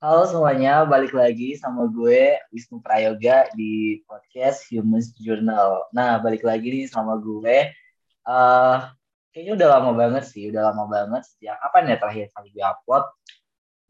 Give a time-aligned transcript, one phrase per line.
[0.00, 5.92] Halo semuanya, balik lagi sama gue Wisnu Prayoga di podcast Humans Journal.
[5.92, 7.68] Nah, balik lagi nih sama gue.
[8.24, 8.88] Uh,
[9.28, 13.04] kayaknya udah lama banget sih, udah lama banget sejak kapan ya terakhir kali gue upload.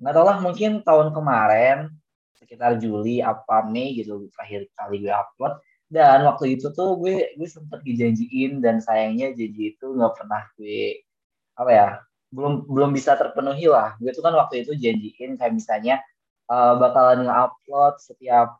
[0.02, 1.94] Nggak tau lah, mungkin tahun kemarin,
[2.42, 5.62] sekitar Juli apa Mei gitu terakhir kali gue upload.
[5.86, 11.06] Dan waktu itu tuh gue gue sempet dijanjiin dan sayangnya janji itu nggak pernah gue
[11.54, 11.88] apa ya
[12.30, 13.98] belum belum bisa terpenuhi lah.
[13.98, 15.98] Gue tuh kan waktu itu janjiin kayak misalnya
[16.46, 18.58] uh, bakalan nge-upload setiap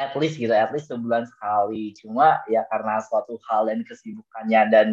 [0.00, 1.94] at least gitu, at least sebulan sekali.
[1.98, 4.88] Cuma ya karena suatu hal dan kesibukannya dan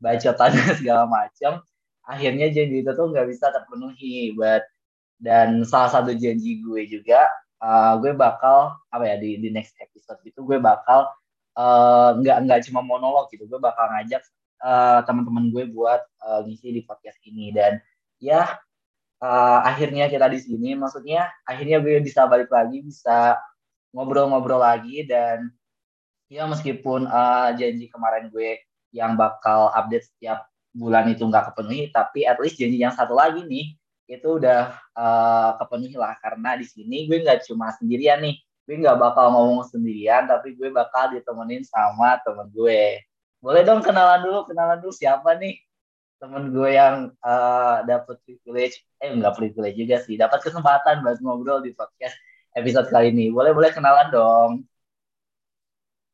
[0.00, 1.62] bacotannya segala macam,
[2.04, 4.36] akhirnya janji itu tuh nggak bisa terpenuhi.
[4.36, 4.64] But
[5.22, 7.28] dan salah satu janji gue juga,
[7.62, 11.08] uh, gue bakal apa ya di di next episode itu gue bakal
[11.56, 14.20] uh, nggak nggak cuma monolog gitu, gue bakal ngajak
[14.62, 17.50] uh, teman-teman gue buat uh, ngisi di podcast ini.
[17.50, 17.82] Dan
[18.22, 18.56] ya
[19.20, 20.78] uh, akhirnya kita di sini.
[20.78, 23.36] Maksudnya akhirnya gue bisa balik lagi bisa
[23.92, 25.04] ngobrol-ngobrol lagi.
[25.04, 25.50] Dan
[26.30, 28.62] ya meskipun uh, janji kemarin gue
[28.94, 33.44] yang bakal update setiap bulan itu nggak kepenuhi tapi at least janji yang satu lagi
[33.44, 33.76] nih
[34.08, 36.16] itu udah uh, kepenuhi lah.
[36.22, 38.38] Karena di sini gue nggak cuma sendirian nih.
[38.62, 43.02] Gue nggak bakal ngomong sendirian tapi gue bakal ditemenin sama temen gue
[43.42, 45.58] boleh dong kenalan dulu, kenalan dulu siapa nih
[46.22, 51.58] temen gue yang uh, dapat privilege, eh nggak privilege juga sih, dapat kesempatan buat ngobrol
[51.58, 52.14] di podcast
[52.54, 53.34] episode kali ini.
[53.34, 54.50] Boleh boleh kenalan dong.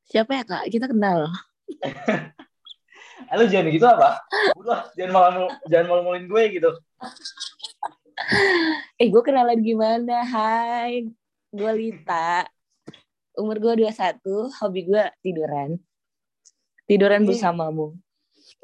[0.09, 0.73] Siapa ya kak?
[0.73, 1.29] Kita kenal.
[3.29, 4.25] Halo jangan gitu apa?
[4.56, 6.71] Udah jangan malu jangan malu-maluin gue gitu.
[9.05, 10.25] eh gue kenalan gimana?
[10.25, 11.12] Hai,
[11.53, 12.49] gue Lita.
[13.37, 14.25] Umur gue 21,
[14.65, 15.77] hobi gue tiduran
[16.89, 17.28] tiduran ini...
[17.31, 17.94] bersamamu.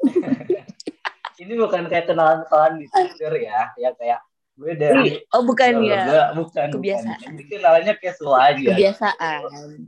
[1.41, 4.19] ini bukan kayak kenalan-kenalan di Tinder ya, ya kayak
[4.55, 6.31] gue dari oh bukan ya?
[6.31, 7.19] bukan kebiasaan.
[7.19, 7.31] Bukan.
[7.35, 8.71] ini kenalannya casual aja.
[8.73, 9.41] Kebiasaan.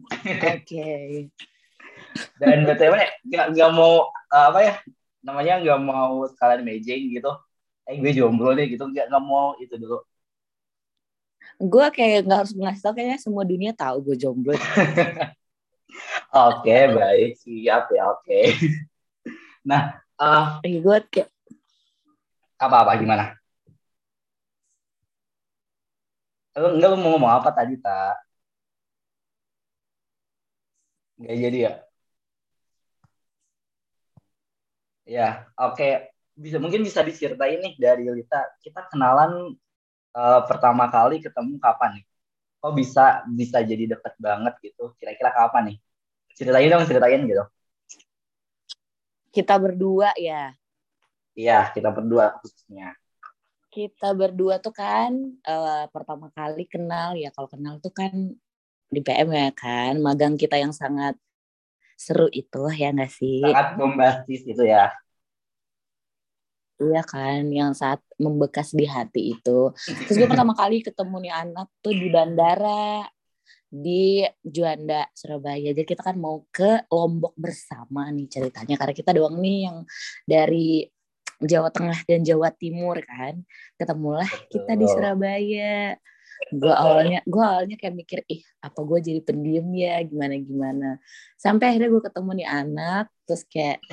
[0.54, 0.54] Oke.
[0.64, 1.08] Okay.
[2.42, 2.98] dan btw
[3.30, 4.74] nggak nggak mau apa ya
[5.22, 7.32] namanya nggak mau sekalian mejeng gitu.
[7.88, 10.04] Eh gue jomblo deh gitu nggak nggak mau itu dulu.
[11.64, 14.54] Gue kayak nggak harus ngasih tau kayaknya semua dunia tahu gue jomblo
[16.36, 17.30] Oke, baik.
[17.44, 18.40] Siap ya, oke.
[19.70, 21.30] Nah, uh, gue kayak
[22.58, 23.38] apa-apa gimana?
[26.62, 28.14] Lu enggak lu mau ngomong apa tadi, Tak?
[31.20, 31.72] Enggak jadi ya?
[35.08, 35.84] Ya, oke.
[36.38, 38.38] Bisa mungkin bisa diceritain nih dari Lita.
[38.62, 39.56] Kita kenalan
[40.18, 42.06] uh, pertama kali ketemu kapan nih?
[42.62, 43.04] Kok bisa
[43.40, 44.84] bisa jadi deket banget gitu?
[45.00, 45.78] Kira-kira kapan nih?
[46.38, 47.44] Ceritain dong, ceritain gitu.
[49.34, 50.54] Kita berdua ya.
[51.34, 52.94] Iya, kita berdua khususnya.
[53.74, 55.14] Kita berdua tuh kan
[55.46, 57.34] uh, pertama kali kenal ya.
[57.34, 58.14] Kalau kenal tuh kan
[58.94, 59.98] di PM ya kan.
[59.98, 61.18] Magang kita yang sangat
[61.98, 63.42] seru itu ya nggak sih?
[63.42, 64.94] Sangat bombastis itu ya.
[66.78, 69.74] Iya kan, yang saat membekas di hati itu.
[70.06, 73.02] Terus gue pertama kali ketemu nih anak tuh di bandara
[73.68, 75.76] di Juanda Surabaya.
[75.76, 79.78] Jadi kita kan mau ke Lombok bersama nih ceritanya karena kita doang nih yang
[80.24, 80.88] dari
[81.38, 83.44] Jawa Tengah dan Jawa Timur kan.
[83.76, 85.96] Ketemulah kita di Surabaya.
[86.54, 90.90] Gue awalnya gue awalnya kayak mikir ih apa gue jadi pendiam ya gimana gimana.
[91.36, 93.84] Sampai akhirnya gue ketemu nih anak terus kayak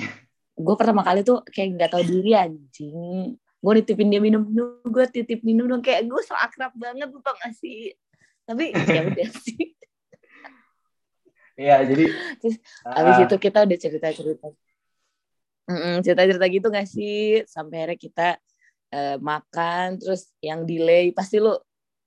[0.55, 3.35] gue pertama kali tuh kayak nggak tahu diri anjing
[3.65, 7.25] gue nitipin dia minum minum gue titip minum dong kayak gue so akrab banget tuh
[7.25, 7.97] tau gak sih
[8.45, 9.73] tapi ya udah sih
[11.55, 12.11] Iya, jadi
[12.43, 14.51] terus uh, abis itu kita udah cerita-cerita.
[15.71, 17.47] Mm cerita-cerita gitu gak sih?
[17.47, 18.29] Sampai akhirnya kita
[18.91, 21.55] uh, makan, terus yang delay pasti lu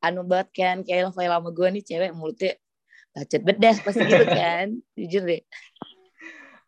[0.04, 2.60] anu banget kan, kayak file lama gue nih cewek mulutnya
[3.16, 4.68] bacot bedes pasti gitu kan,
[5.00, 5.40] jujur deh.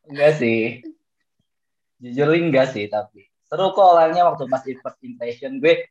[0.07, 0.79] Enggak sih,
[1.99, 5.89] jujur enggak sih tapi seru kok orangnya waktu pas first impression gue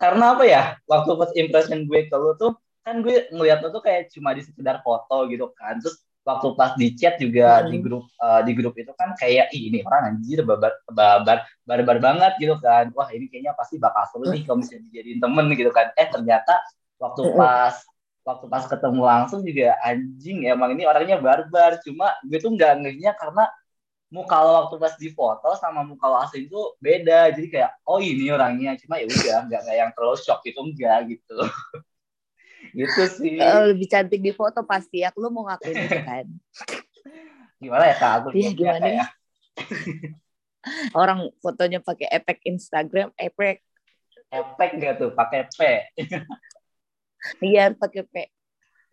[0.00, 3.82] karena apa ya waktu first impression gue ke lu tuh kan gue ngeliat lo tuh
[3.82, 5.80] kayak cuma di sekedar foto gitu kan.
[5.80, 7.68] Terus waktu pas di chat juga hmm.
[7.72, 11.96] di grup uh, di grup itu kan kayak Ih, ini orang anjir babar babar barbar
[11.98, 12.92] banget gitu kan.
[12.92, 15.86] Wah ini kayaknya pasti bakal seru nih kalau misalnya dijadiin temen gitu kan.
[15.96, 16.60] Eh ternyata
[17.00, 17.74] waktu pas
[18.24, 21.80] waktu pas ketemu langsung juga anjing emang ini orangnya barbar.
[21.80, 23.48] Cuma gue tuh nggak ngehnya karena
[24.12, 27.32] muka lo waktu pas di foto sama muka lo asli itu beda.
[27.32, 28.76] Jadi kayak oh ini orangnya.
[28.76, 31.36] Cuma ya udah nggak kayak yang terlalu shock itu enggak gitu
[32.72, 36.26] gitu sih uh, lebih cantik di foto pasti ya lu mau ngakuin itu kan
[37.60, 39.06] gimana ya kak iya gimana ya
[41.00, 43.60] orang fotonya pakai efek Instagram efek
[44.32, 45.60] efek gak tuh pakai P
[47.40, 48.14] Iya pakai P.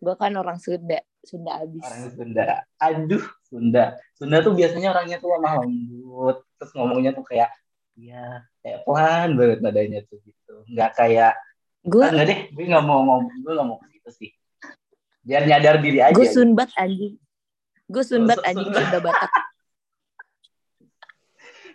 [0.02, 1.84] Gue kan orang Sunda, Sunda abis.
[1.84, 2.44] Orang Sunda.
[2.80, 3.84] Aduh, Sunda.
[4.16, 6.42] Sunda tuh biasanya orangnya tuh lemah lembut.
[6.58, 7.50] Terus ngomongnya tuh kayak,
[7.94, 10.54] ya kayak pelan banget nadanya tuh gitu.
[10.72, 11.32] Nggak kayak,
[11.82, 14.30] Gue nggak deh, gue nggak mau ngomong, gue nggak mau ke situ sih.
[15.26, 16.14] Biar nyadar diri aja.
[16.14, 16.42] gue gitu.
[16.42, 17.14] Sunbat anjing.
[17.90, 18.98] Gue Sunbat Sun- anjing Sunda.
[19.02, 19.32] Batak.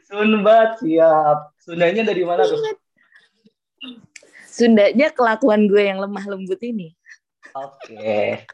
[0.08, 1.40] Sunbat, siap.
[1.60, 2.56] Sundanya dari mana tuh?
[4.48, 6.96] Sundanya kelakuan gue yang lemah lembut ini.
[7.52, 8.48] Oke.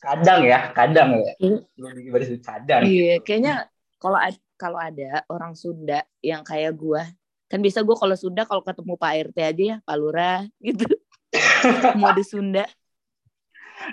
[0.00, 1.32] Kadang ya, kadang ya.
[1.36, 2.88] Di baris kadang.
[2.88, 3.68] Iya, kayaknya
[4.00, 4.16] kalau
[4.56, 7.02] kalau ada orang Sunda yang kayak gue,
[7.46, 10.86] kan bisa gue kalau Sunda kalau ketemu Pak RT aja ya, Pak Lurah gitu.
[12.00, 12.66] Mode Sunda.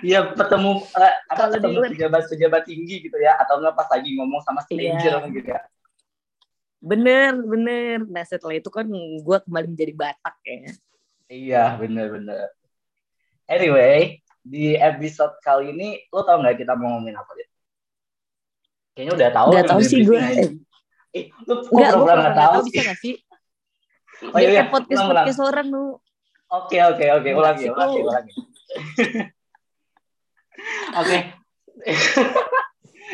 [0.00, 4.16] Iya, ketemu eh, apa Kalau di ketemu pejabat-pejabat tinggi gitu ya atau enggak pas lagi
[4.16, 5.22] ngomong sama stranger Iya.
[5.22, 5.60] mungkin ya.
[6.84, 7.96] Bener, bener.
[8.08, 10.72] Nah setelah itu kan gue kembali menjadi Batak ya.
[11.28, 12.52] Iya, bener-bener.
[13.48, 17.48] Anyway, di episode kali ini, lo tau nggak kita mau ngomongin apa dia?
[18.96, 19.48] Kayaknya udah tahu.
[19.52, 20.64] Nggak tahu udah sih briefing gue.
[21.14, 22.84] Eh, lo kok nggak nggak tahu tahu bisa sih?
[22.84, 23.14] gak sih?
[24.22, 24.54] Oh iya, Biar iya.
[24.62, 25.24] kayak podcast ulang, ulang.
[25.26, 25.84] podcast orang lu.
[26.54, 27.28] Oke, oke, oke.
[27.34, 28.32] Ulangi, ulangi, ulangi.
[30.94, 31.18] Oke.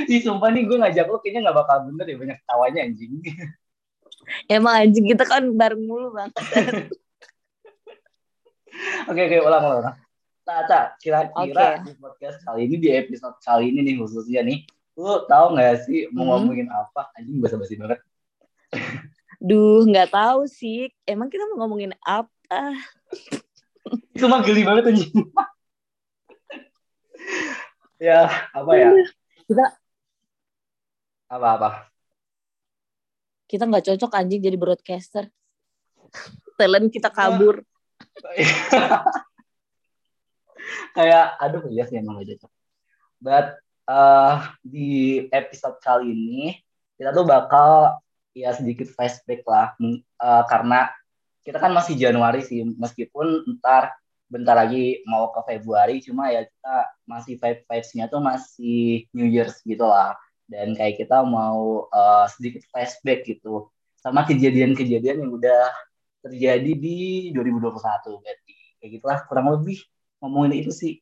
[0.07, 3.13] Ih, sumpah nih gue ngajak lo kayaknya nggak bakal bener ya banyak tawanya anjing.
[4.47, 6.31] Emang anjing kita kan bareng mulu bang.
[9.11, 9.79] Oke, oke, ulang, ulang.
[9.83, 9.97] ulang.
[10.47, 11.91] Nah, kira-kira Oke.
[11.91, 14.63] di podcast kali ini, di episode kali ini nih khususnya nih,
[14.95, 16.31] lu tahu nggak sih mau Hmm.
[16.47, 17.11] ngomongin apa?
[17.19, 17.99] Anjing basa-basi banget.
[19.41, 20.93] Duh nggak tahu sih.
[21.09, 22.77] Emang kita mau ngomongin apa?
[24.13, 25.13] Itu mah geli banget anjing.
[27.97, 28.93] ya, apa ya?
[29.49, 29.65] Kita
[31.31, 31.91] Apa-apa?
[33.51, 35.27] kita nggak cocok anjing jadi broadcaster.
[36.55, 37.67] Talent kita kabur.
[40.95, 42.53] Kayak, aduh iya sih emang gak cocok.
[43.19, 43.59] But,
[43.91, 46.63] uh, di episode kali ini,
[46.95, 47.99] kita tuh bakal
[48.37, 49.75] ya sedikit flashback lah.
[49.81, 50.91] Uh, karena
[51.43, 53.97] kita kan masih Januari sih, meskipun ntar
[54.31, 59.83] bentar lagi mau ke Februari, cuma ya kita masih vibe-vibes-nya tuh masih New Year's gitu
[59.83, 60.15] lah.
[60.47, 65.71] Dan kayak kita mau uh, sedikit flashback gitu sama kejadian-kejadian yang udah
[66.23, 68.55] terjadi di 2021 berarti.
[68.79, 69.83] Kayak gitulah kurang lebih
[70.23, 70.95] ngomongin itu sih.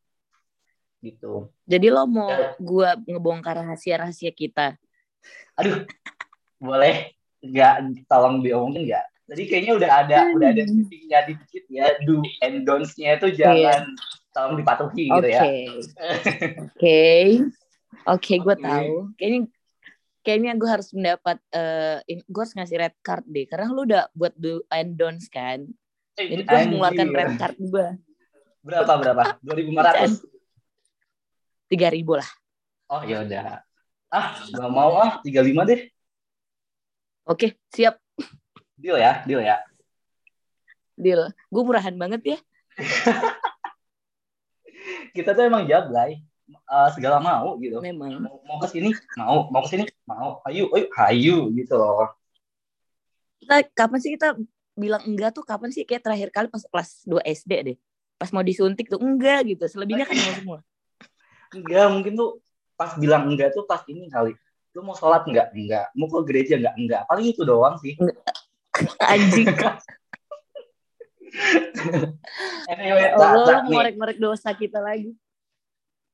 [0.98, 1.46] Gitu.
[1.68, 2.54] Jadi lo mau Ya.
[2.58, 4.74] gua ngebongkar rahasia-rahasia kita.
[5.58, 5.86] Aduh,
[6.58, 7.74] boleh nggak
[8.06, 9.06] tolong diomongin nggak?
[9.28, 10.34] Tadi kayaknya udah ada Hmm.
[10.40, 13.92] udah ada titiknya dikit ya do and don'ts-nya itu jangan
[14.32, 15.36] tolong dipatuhi gitu Oke.
[15.36, 15.42] ya.
[16.64, 17.02] Oke.
[18.08, 18.92] Oke, gue tahu.
[19.20, 19.40] Kayaknya
[20.24, 24.32] kayaknya gue harus mendapat eh gue harus ngasih red card deh karena lu udah buat
[24.32, 25.68] do and don'ts kan.
[26.16, 27.86] Jadi gue harus mengeluarkan red card gue
[28.58, 29.22] Berapa berapa?
[29.40, 30.24] 2500.
[31.68, 32.28] tiga ribu lah.
[32.88, 33.60] Oh ya udah.
[34.08, 35.84] Ah, nggak mau ah 35 deh.
[37.28, 38.00] Oke, siap.
[38.80, 39.60] Deal ya, deal ya.
[40.96, 41.28] Deal.
[41.52, 42.38] Gue murahan banget ya.
[45.16, 46.24] Kita tuh emang jablay.
[46.48, 47.84] Eh, segala mau gitu.
[47.84, 48.24] Memang.
[48.24, 50.40] Mau, mau ke sini, mau, mau ke sini, mau.
[50.48, 52.16] Ayo, ayo, hayu gitu loh.
[53.44, 54.32] Kita kapan sih kita
[54.72, 57.76] bilang enggak tuh kapan sih kayak terakhir kali pas kelas 2 SD deh.
[58.16, 59.68] Pas mau disuntik tuh enggak gitu.
[59.68, 60.58] Selebihnya kan mau semua.
[61.56, 62.44] Enggak, mungkin tuh
[62.76, 64.36] pas bilang enggak tuh pas ini kali.
[64.72, 65.50] Lu mau sholat enggak?
[65.52, 65.86] Enggak.
[65.92, 66.74] Mau ke gereja enggak?
[66.76, 67.02] Enggak.
[67.06, 67.94] Paling itu doang sih.
[69.02, 69.48] Anjing.
[72.68, 75.12] Anyway, Oh, Ca, nih, ngorek-ngorek dosa kita lagi.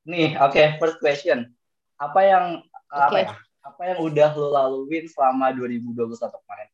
[0.04, 1.48] nih, oke, first question.
[1.96, 2.44] Apa yang
[2.86, 3.20] apa Oke.
[3.22, 3.32] ya?
[3.64, 6.68] Apa yang udah lo laluin selama 2021 kemarin?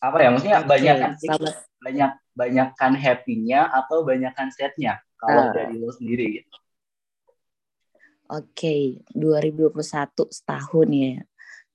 [0.00, 0.28] Apa ya?
[0.32, 5.52] Maksudnya banyak kan sama- banyak banyakkan happy-nya atau banyakkan sad-nya kalau Ah.
[5.52, 6.56] dari lo sendiri gitu.
[8.32, 11.20] Oke, 2021 setahun ya.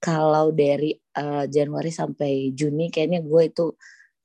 [0.01, 3.65] Kalau dari eh, Januari sampai Juni kayaknya gue itu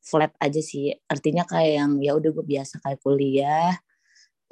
[0.00, 0.88] flat aja sih.
[1.12, 3.76] Artinya kayak yang ya udah gue biasa kayak kuliah.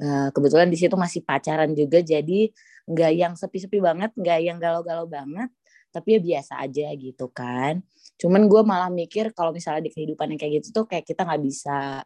[0.01, 2.53] Eh, kebetulan di situ masih pacaran juga jadi
[2.89, 5.49] nggak yang sepi-sepi banget, nggak yang galau-galau banget,
[5.93, 7.81] tapi ya biasa aja gitu kan.
[8.21, 11.43] Cuman gue malah mikir kalau misalnya di kehidupan yang kayak gitu tuh kayak kita nggak
[11.45, 12.05] bisa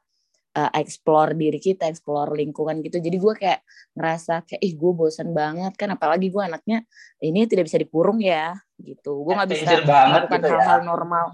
[0.55, 3.03] eh, explore diri kita, explore lingkungan gitu.
[3.03, 3.61] Jadi gue kayak
[3.95, 6.83] ngerasa kayak ih gue bosan banget kan apalagi gue anaknya
[7.23, 10.55] ini tidak bisa dikurung ya gitu gue nggak bisa melakukan gitu ya.
[10.59, 11.27] hal-hal normal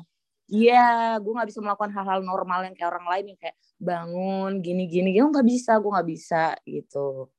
[0.53, 0.87] iya
[1.17, 5.25] gue nggak bisa melakukan hal-hal normal yang kayak orang lain yang kayak bangun gini-gini gitu
[5.33, 7.33] nggak bisa gue nggak bisa gitu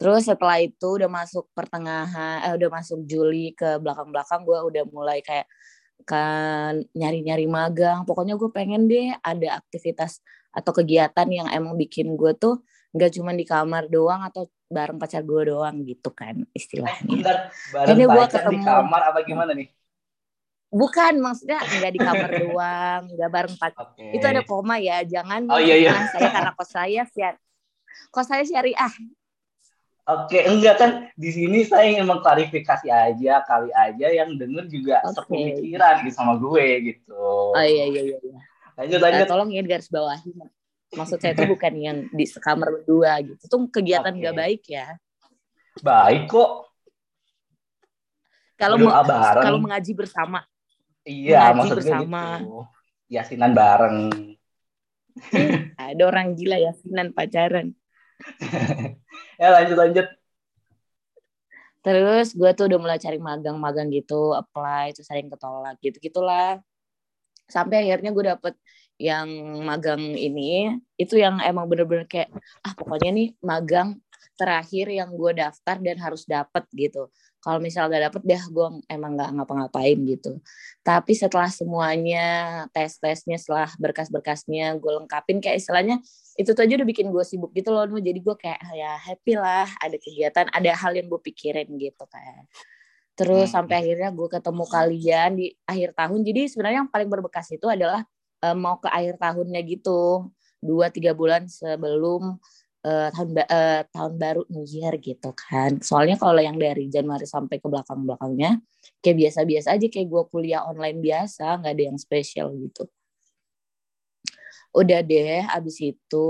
[0.00, 5.20] terus setelah itu udah masuk pertengahan eh, udah masuk Juli ke belakang-belakang gue udah mulai
[5.20, 5.44] kayak
[6.02, 10.20] kan nyari-nyari magang pokoknya gue pengen deh ada aktivitas
[10.50, 12.60] atau kegiatan yang emang bikin gue tuh
[12.94, 17.10] nggak cuma di kamar doang atau bareng pacar gue doang gitu kan istilahnya.
[17.10, 17.36] Eh, bentar,
[17.74, 19.68] bareng Ini gue ketemu di kamar apa gimana nih?
[20.74, 23.94] Bukan, maksudnya nggak di kamar doang, nggak bareng pacar.
[23.94, 24.14] Okay.
[24.14, 25.92] Itu ada koma ya, jangan oh, iya, iya.
[26.10, 27.34] saya karena kos saya siar,
[28.10, 28.94] kos saya syariah.
[30.04, 35.16] Oke, enggak kan di sini saya ingin mengklarifikasi aja kali aja yang denger juga okay.
[35.16, 37.24] sepemikiran gitu sama gue gitu.
[37.56, 38.38] Oh iya iya iya.
[38.76, 39.24] Lanjut lanjut.
[39.24, 40.28] Uh, tolong ya garis bawahi
[40.96, 44.22] maksud saya itu bukan yang di sekamar berdua gitu itu kegiatan okay.
[44.22, 44.86] gak baik ya
[45.82, 46.50] baik kok
[48.54, 48.78] kalau
[49.42, 50.46] kalau mengaji bersama
[51.02, 52.60] iya mengaji bersama gitu.
[53.10, 53.98] yasinan bareng
[55.78, 57.74] ada orang gila yasinan pacaran
[59.40, 60.06] ya lanjut lanjut.
[61.84, 66.64] Terus gue tuh udah mulai cari magang-magang gitu apply terus sering ketolak gitu gitulah
[67.44, 68.54] sampai akhirnya gue dapet
[68.96, 69.28] yang
[69.66, 72.30] magang ini itu yang emang bener-bener kayak
[72.62, 74.00] ah pokoknya nih magang
[74.38, 77.10] terakhir yang gue daftar dan harus dapet gitu
[77.44, 80.40] kalau misal gak dapet deh gue emang gak ngapa-ngapain gitu.
[80.80, 82.26] Tapi setelah semuanya
[82.72, 86.00] tes-tesnya setelah berkas-berkasnya gue lengkapin kayak istilahnya
[86.40, 89.70] itu tuh aja udah bikin gue sibuk gitu loh jadi gue kayak ya happy lah
[89.78, 92.50] ada kegiatan ada hal yang gue pikirin gitu kayak
[93.14, 93.54] terus hmm.
[93.54, 96.20] sampai akhirnya gue ketemu kalian di akhir tahun.
[96.26, 98.02] Jadi sebenarnya yang paling berbekas itu adalah
[98.42, 100.30] uh, mau ke akhir tahunnya gitu.
[100.58, 102.40] Dua tiga bulan sebelum
[102.84, 107.58] uh, tahun uh, tahun baru New Year gitu kan soalnya kalau yang dari Januari sampai
[107.58, 108.60] ke belakang belakangnya
[109.00, 112.84] kayak biasa-biasa aja kayak gue kuliah online biasa nggak ada yang spesial gitu
[114.74, 116.28] udah deh abis itu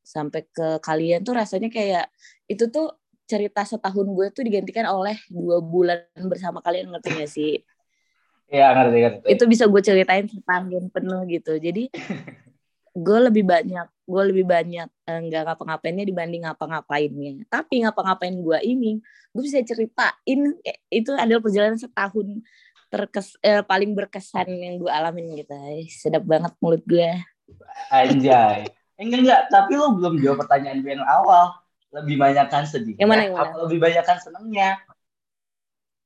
[0.00, 2.06] sampai ke kalian tuh rasanya kayak
[2.46, 2.94] itu tuh
[3.26, 5.98] cerita setahun gue tuh digantikan oleh dua bulan
[6.30, 7.54] bersama kalian ngerti gak sih
[8.52, 9.26] Iya ngerti ngerti.
[9.32, 11.56] Itu bisa gue ceritain setahun penuh gitu.
[11.56, 11.88] Jadi
[12.92, 17.48] gue lebih banyak gue lebih banyak eh, nggak ngapa-ngapainnya dibanding ngapa-ngapainnya.
[17.48, 19.00] Tapi ngapa-ngapain gue ini
[19.32, 22.44] gue bisa ceritain eh, itu adalah perjalanan setahun
[22.92, 25.56] terkes eh, paling berkesan yang gue alamin gitu.
[25.88, 27.10] Sedap banget mulut gue.
[27.88, 28.68] Anjay.
[29.00, 31.58] Enggak enggak, tapi lo belum jawab pertanyaan gue yang awal.
[31.92, 33.68] Lebih banyak kan sedihnya, yang mana, yang mana?
[33.68, 34.80] lebih banyak kan senengnya?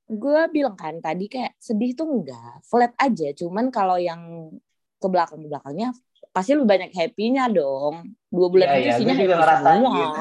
[0.06, 4.54] gue bilang kan tadi kayak sedih tuh enggak flat aja cuman kalau yang
[5.02, 5.90] ke belakang belakangnya
[6.36, 8.12] pasti lu banyak happynya dong.
[8.28, 10.12] Dua bulan ya, itu isinya happy semua.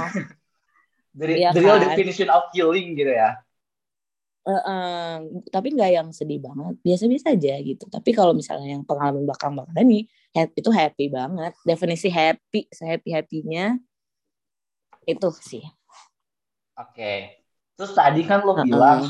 [1.15, 1.91] dari ya the real kan?
[1.91, 3.36] definition of healing gitu ya.
[4.45, 5.13] Uh, uh,
[5.51, 6.79] tapi nggak yang sedih banget.
[6.79, 7.91] Biasa-biasa aja gitu.
[7.91, 11.51] Tapi kalau misalnya yang pengalaman belakang belakang ini itu happy banget.
[11.67, 13.75] Definisi happy sehappy happynya
[15.03, 15.65] itu sih.
[16.79, 16.95] Oke.
[16.95, 17.17] Okay.
[17.75, 18.63] terus tadi kan lo uh -uh.
[18.63, 19.03] bilang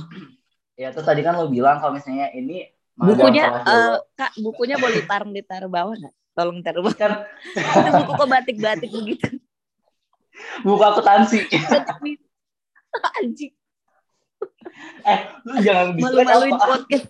[0.75, 5.31] Ya terus tadi kan lo bilang kalau misalnya ini bukunya uh, kak bukunya boleh ditaruh
[5.31, 6.15] ditaruh bawah nggak?
[6.35, 6.93] Tolong bawah.
[6.93, 7.11] Kan
[7.87, 9.29] itu buku kok batik-batik begitu.
[10.67, 11.39] Buku akuntansi.
[13.23, 13.53] Anjing.
[15.07, 17.07] Eh, lu jangan malu-maluin podcast.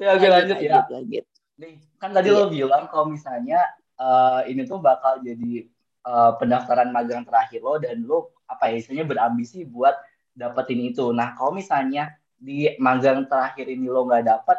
[0.00, 0.82] ya oke lanjut, lanjut ya.
[0.90, 1.24] Lanjut.
[1.60, 2.38] Nih, kan tadi iya.
[2.40, 3.60] lo bilang kalau misalnya
[4.00, 5.68] uh, ini tuh bakal jadi
[6.08, 9.94] uh, pendaftaran magang terakhir lo dan lo apa ya istilahnya berambisi buat
[10.34, 11.12] dapetin itu.
[11.12, 14.58] Nah kalau misalnya di magang terakhir ini lo nggak dapet,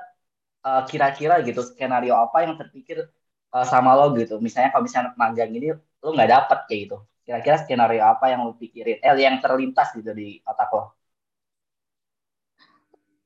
[0.65, 3.07] uh, kira-kira gitu skenario apa yang terpikir
[3.53, 4.37] uh, sama lo gitu.
[4.41, 6.97] Misalnya kalau misalnya magang ini lo nggak dapet kayak gitu.
[7.21, 8.97] Kira-kira skenario apa yang lo pikirin?
[9.03, 11.01] Eh yang terlintas gitu di otak lo?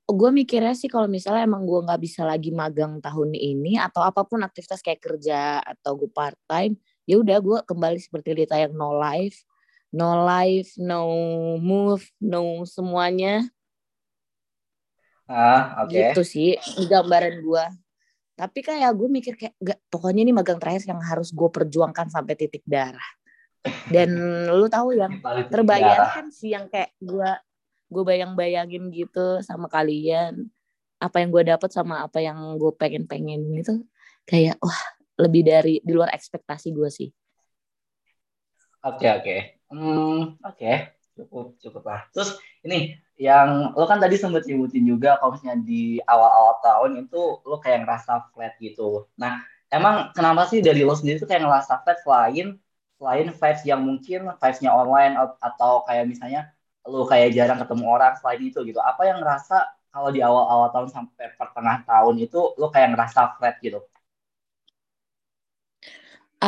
[0.05, 4.21] gue mikirnya sih kalau misalnya emang gue nggak bisa lagi magang tahun ini atau apa
[4.21, 6.77] pun aktivitas kayak kerja atau gue part time
[7.09, 9.41] ya udah gue kembali seperti Lita yang no life
[9.89, 11.09] no life no
[11.57, 13.49] move no semuanya
[15.25, 16.11] ah oke okay.
[16.11, 16.49] gitu sih
[16.85, 17.65] gambaran gue
[18.35, 22.35] tapi kayak gue mikir kayak gak, pokoknya ini magang terakhir yang harus gue perjuangkan sampai
[22.35, 23.09] titik darah
[23.89, 24.11] dan
[24.59, 25.17] lu tahu yang
[25.49, 27.31] terbayangkan sih yang kayak gue
[27.85, 30.49] gue bayang-bayangin gitu sama kalian
[30.99, 33.83] apa yang gue dapat sama apa yang gue pengen pengen itu
[34.25, 34.81] kayak wah
[35.15, 37.09] lebih dari di luar ekspektasi gue sih.
[38.85, 39.39] Oke okay, oke, okay.
[39.73, 40.75] hmm, oke okay.
[41.17, 42.01] cukup cukup lah.
[42.13, 47.21] Terus ini yang lo kan tadi sempat nyebutin juga kalau misalnya di awal-awal tahun itu
[47.47, 49.07] lo kayak ngerasa flat gitu.
[49.15, 49.39] Nah
[49.71, 52.47] emang kenapa sih dari lo sendiri tuh kayak ngerasa flat selain
[52.99, 56.51] selain vibes yang mungkin vibesnya online atau kayak misalnya
[56.87, 58.79] lo kayak jarang ketemu orang selain itu gitu.
[58.83, 59.55] Apa yang ngerasa
[59.95, 63.79] kalau di awal-awal tahun sampai pertengah tahun itu lo kayak ngerasa flat gitu?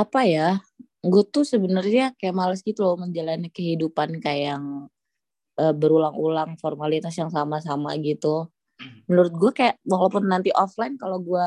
[0.02, 0.62] apa ya
[1.12, 4.66] gue tuh sebenarnya kayak males gitu loh menjalani kehidupan kayak yang
[5.58, 8.48] uh, berulang-ulang formalitas yang sama-sama gitu.
[9.10, 11.46] Menurut gue kayak walaupun nanti offline kalau gue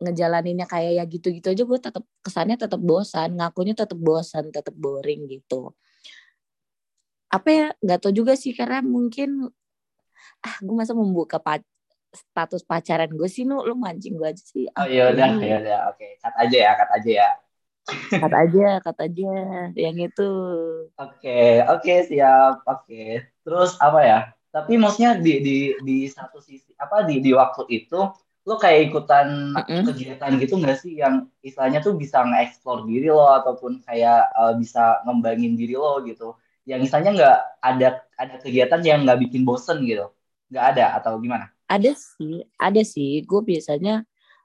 [0.00, 5.28] ngejalaninnya kayak ya gitu-gitu aja gue tetap kesannya tetap bosan ngakunya tetap bosan tetap boring
[5.30, 5.76] gitu.
[7.30, 9.46] Apa ya nggak tau juga sih karena mungkin
[10.40, 11.60] ah gue masa membuka pa
[12.10, 13.62] status pacaran gue sih nu?
[13.62, 14.66] Lu mancing gue aja sih.
[14.74, 17.30] Oh iya udah ya udah oke cut aja ya cut aja ya
[18.10, 19.32] cut aja cut aja.
[19.74, 20.30] Yang itu.
[20.96, 22.62] Oke okay, oke okay, siap.
[22.64, 22.84] Oke.
[22.86, 23.08] Okay.
[23.42, 24.18] terus apa ya?
[24.50, 28.10] Tapi maksudnya di di di satu sisi apa di di waktu itu
[28.48, 29.84] lo kayak ikutan mm-hmm.
[29.86, 30.98] kegiatan gitu nggak sih?
[30.98, 36.34] Yang istilahnya tuh bisa nge-explore diri lo ataupun kayak uh, bisa ngembangin diri lo gitu.
[36.66, 40.10] Yang misalnya nggak ada ada kegiatan yang nggak bikin bosen gitu?
[40.50, 41.52] Nggak ada atau gimana?
[41.70, 43.22] Ada sih ada sih.
[43.22, 44.02] Gue biasanya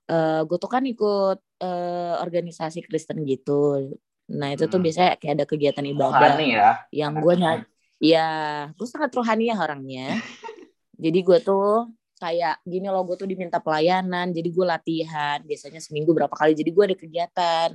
[0.09, 3.93] uh, gue tuh kan ikut uh, organisasi Kristen gitu.
[4.33, 4.85] Nah itu tuh hmm.
[4.89, 6.69] biasanya kayak ada kegiatan ibadah ya.
[6.89, 7.63] yang gue nyari
[8.01, 8.27] ya
[8.75, 10.19] gue sangat rohani ya orangnya.
[11.03, 14.31] Jadi gue tuh kayak gini loh gue tuh diminta pelayanan.
[14.31, 16.55] Jadi gue latihan biasanya seminggu berapa kali.
[16.57, 17.69] Jadi gue ada kegiatan.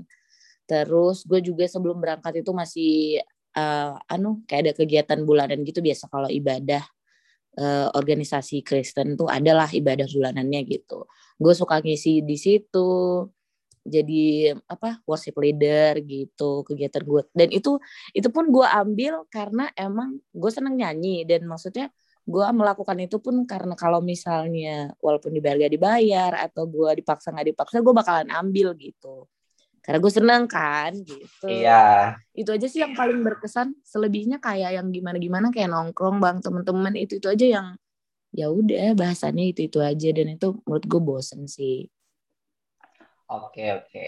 [0.66, 2.94] Terus gue juga sebelum berangkat itu masih
[3.58, 6.08] uh, anu kayak ada kegiatan bulanan gitu biasa.
[6.08, 6.82] Kalau ibadah
[7.58, 11.04] uh, organisasi Kristen tuh adalah ibadah bulanannya gitu.
[11.40, 12.88] Gue suka ngisi di situ
[13.80, 17.80] jadi apa worship leader gitu kegiatan gue dan itu
[18.12, 21.88] itu pun gue ambil karena emang gue seneng nyanyi dan maksudnya
[22.28, 27.48] gue melakukan itu pun karena kalau misalnya walaupun dibayar gak dibayar atau gue dipaksa nggak
[27.56, 29.26] dipaksa gue bakalan ambil gitu.
[29.80, 31.48] Karena gue seneng kan gitu.
[31.48, 32.14] Iya.
[32.36, 33.72] Itu aja sih yang paling berkesan.
[33.80, 37.66] Selebihnya kayak yang gimana gimana kayak nongkrong bang temen-temen itu itu aja yang
[38.30, 40.08] ya udah bahasannya itu itu aja.
[40.12, 41.88] Dan itu menurut gue bosen sih
[43.30, 44.06] Oke oke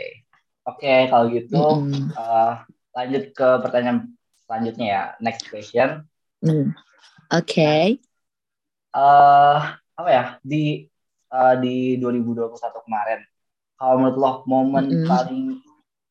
[0.66, 2.10] oke kalau gitu mm.
[2.18, 4.10] uh, lanjut ke pertanyaan
[4.42, 6.02] selanjutnya ya next question.
[6.42, 6.74] Mm.
[7.30, 7.46] Oke.
[7.46, 7.86] Okay.
[8.90, 10.90] Uh, apa ya di
[11.30, 12.50] uh, di 2021
[12.82, 13.20] kemarin
[13.78, 15.06] kalau menurut lo momen mm.
[15.06, 15.62] paling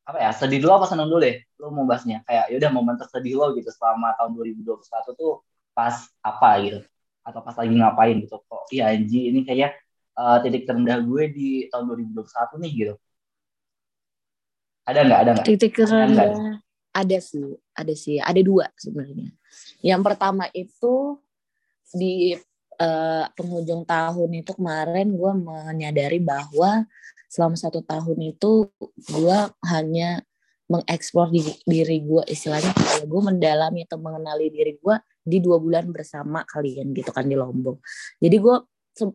[0.07, 3.37] apa ya sedih dulu apa seneng dulu deh lo mau bahasnya kayak yaudah momen tersedih
[3.37, 4.81] lo gitu selama tahun 2021
[5.13, 5.43] tuh
[5.75, 6.79] pas apa gitu
[7.21, 9.77] atau pas lagi ngapain gitu kok iya Anji ini kayak
[10.17, 12.93] uh, titik terendah gue di tahun 2021 nih gitu.
[14.85, 15.19] Ada nggak?
[15.19, 15.45] Ada nggak?
[15.45, 16.35] Titik terendah ada,
[16.91, 19.31] ada sih, ada sih, ada dua sebenarnya.
[19.81, 21.19] Yang pertama itu
[21.91, 22.35] di
[22.79, 26.87] uh, penghujung tahun itu kemarin gue menyadari bahwa
[27.31, 28.67] selama satu tahun itu
[29.07, 29.39] gue
[29.71, 30.23] hanya
[30.71, 35.91] mengeksplor diri, diri gue istilahnya kayak gue mendalami atau mengenali diri gue di dua bulan
[35.91, 37.83] bersama kalian gitu kan di Lombok.
[38.23, 38.55] Jadi gue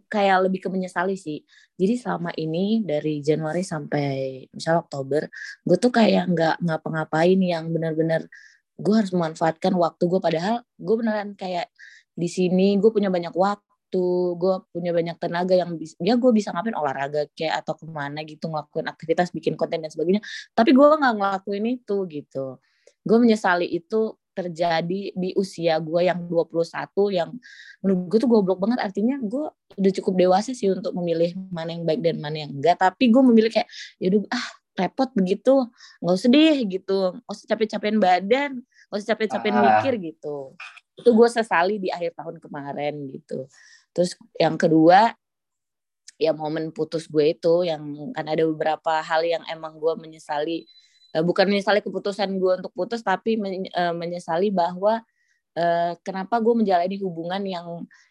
[0.08, 1.42] kayak lebih ke menyesali sih.
[1.76, 5.28] Jadi selama ini dari Januari sampai misalnya Oktober,
[5.62, 8.24] gue tuh kayak nggak ngapa-ngapain yang benar-benar
[8.76, 10.20] gue harus memanfaatkan waktu gue.
[10.20, 11.68] Padahal gue beneran kayak
[12.16, 14.06] di sini gue punya banyak waktu,
[14.40, 18.24] gue punya banyak tenaga yang bisa, ya gue bisa ngapain olahraga kayak atau ke mana
[18.24, 20.24] gitu ngelakuin aktivitas, bikin konten dan sebagainya.
[20.56, 22.60] Tapi gue nggak ngelakuin itu gitu.
[23.06, 26.52] Gue menyesali itu terjadi di usia gue yang 21
[27.08, 27.32] yang
[27.80, 28.84] menurut gue tuh goblok banget.
[28.84, 29.48] Artinya gue
[29.80, 32.76] udah cukup dewasa sih untuk memilih mana yang baik dan mana yang enggak.
[32.76, 34.46] Tapi gue memilih kayak yaudah ah
[34.76, 35.64] repot begitu.
[36.04, 36.98] Nggak usah deh gitu.
[37.16, 38.50] Nggak usah capek-capekin badan.
[38.60, 39.64] Nggak usah capek-capekin ah.
[39.80, 40.36] mikir gitu.
[41.00, 43.48] Itu gue sesali di akhir tahun kemarin gitu.
[43.96, 45.16] Terus yang kedua
[46.16, 50.64] ya momen putus gue itu yang kan ada beberapa hal yang emang gue menyesali
[51.22, 55.00] bukan menyesali keputusan gue untuk putus tapi men, uh, menyesali bahwa
[55.56, 57.66] uh, kenapa gue menjalani hubungan yang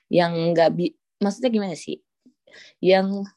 [0.10, 2.02] yang nggak bi maksudnya gimana sih?
[2.80, 3.28] Yang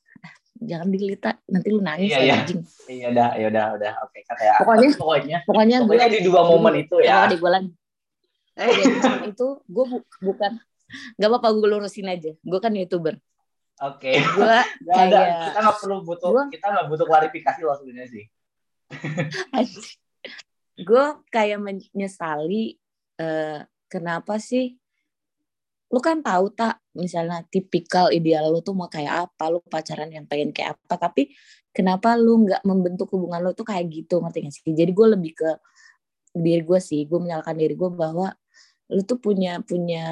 [0.58, 2.34] jangan dilita nanti lu nangis iya, iya.
[2.40, 2.60] anjing.
[2.86, 3.92] Iya udah ya udah udah.
[4.08, 4.54] Oke kata ya.
[4.62, 7.26] Pokoknya pokoknya pokoknya, pokoknya gue, di dua momen itu ya.
[7.26, 7.72] Di gue lagi
[9.30, 10.52] itu gue bu, bukan
[11.14, 12.32] nggak apa-apa gue lurusin aja.
[12.40, 13.18] Gue kan youtuber.
[13.78, 14.10] Oke.
[14.10, 14.18] Okay.
[14.18, 14.56] gue
[14.90, 18.24] kayak kita nggak perlu butuh gua, kita nggak butuh klarifikasi loh sebenarnya sih
[20.88, 22.78] gue kayak menyesali
[23.20, 24.78] uh, kenapa sih?
[25.88, 30.28] Lu kan tahu tak misalnya tipikal ideal lu tuh mau kayak apa lu pacaran yang
[30.28, 31.32] pengen kayak apa tapi
[31.72, 34.72] kenapa lu nggak membentuk hubungan lu tuh kayak gitu ngerti gak sih?
[34.76, 35.50] Jadi gue lebih ke
[36.36, 38.30] diri gue sih gue menyalahkan diri gue bahwa
[38.88, 40.04] lu tuh punya punya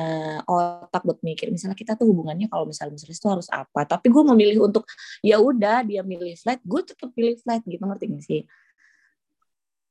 [0.44, 4.22] otak buat mikir misalnya kita tuh hubungannya kalau misalnya misalnya itu harus apa tapi gue
[4.36, 4.84] memilih untuk
[5.24, 8.40] ya udah dia milih flat gue tetap pilih flat gitu ngerti gak sih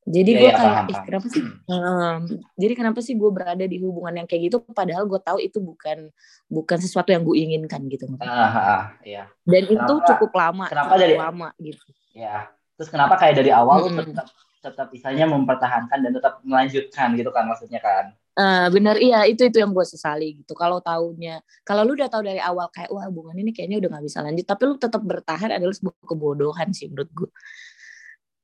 [0.05, 1.43] jadi ya, gue ya, kayak ih, kenapa sih?
[1.65, 2.21] Um,
[2.61, 4.61] jadi kenapa sih gue berada di hubungan yang kayak gitu?
[4.61, 6.13] Padahal gue tahu itu bukan
[6.45, 8.05] bukan sesuatu yang gue inginkan gitu.
[8.21, 9.25] Ah, ah, ah, ya.
[9.49, 11.85] dan kenapa, itu cukup lama kenapa cukup dari lama gitu.
[12.13, 13.97] Ya terus kenapa kayak dari awal hmm.
[14.03, 14.27] tetap
[14.59, 18.13] tetap misalnya mempertahankan dan tetap melanjutkan gitu kan maksudnya kan?
[18.35, 18.99] Uh, bener.
[18.99, 20.53] Iya itu itu yang gue sesali gitu.
[20.57, 24.05] Kalau tahunya kalau lu udah tahu dari awal kayak wah hubungan ini kayaknya udah nggak
[24.05, 27.29] bisa lanjut tapi lu tetap bertahan adalah sebuah kebodohan sih menurut gue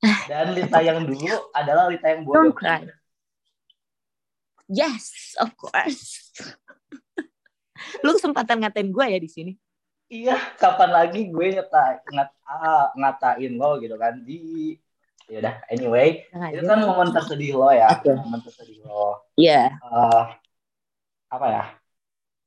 [0.02, 2.54] dan Lita yang dulu adalah Lita yang bodoh.
[4.72, 6.34] Yes of course.
[8.02, 9.54] Lu kesempatan ngatain gue ya di sini?
[10.12, 14.20] Iya kapan lagi gue nyata ngat, ah, ngatain lo gitu kan.
[14.26, 14.76] Di
[15.30, 16.26] ya udah anyway.
[16.34, 18.16] Nah, itu kan momen tersedih lo ya okay.
[18.18, 19.22] momen tersedih lo.
[19.38, 19.78] Iya.
[19.78, 19.86] Yeah.
[19.86, 20.24] uh,
[21.30, 21.64] apa ya?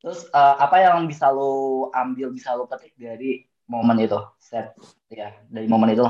[0.02, 4.76] Terus uh, apa yang bisa lo ambil bisa lo petik dari momen itu set
[5.08, 6.04] ya dari momen itu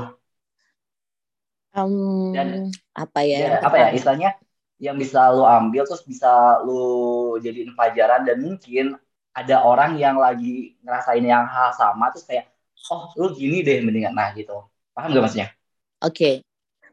[1.75, 4.31] um, dan apa ya, ya apa ya istilahnya
[4.79, 8.95] yang bisa lo ambil terus bisa lo jadiin pelajaran dan mungkin
[9.35, 12.47] ada orang yang lagi ngerasain yang hal sama terus kayak
[12.91, 14.15] oh lu gini deh mendingan.
[14.15, 14.63] Nah gitu.
[14.95, 15.51] Paham gak maksudnya?
[15.99, 16.35] Oke okay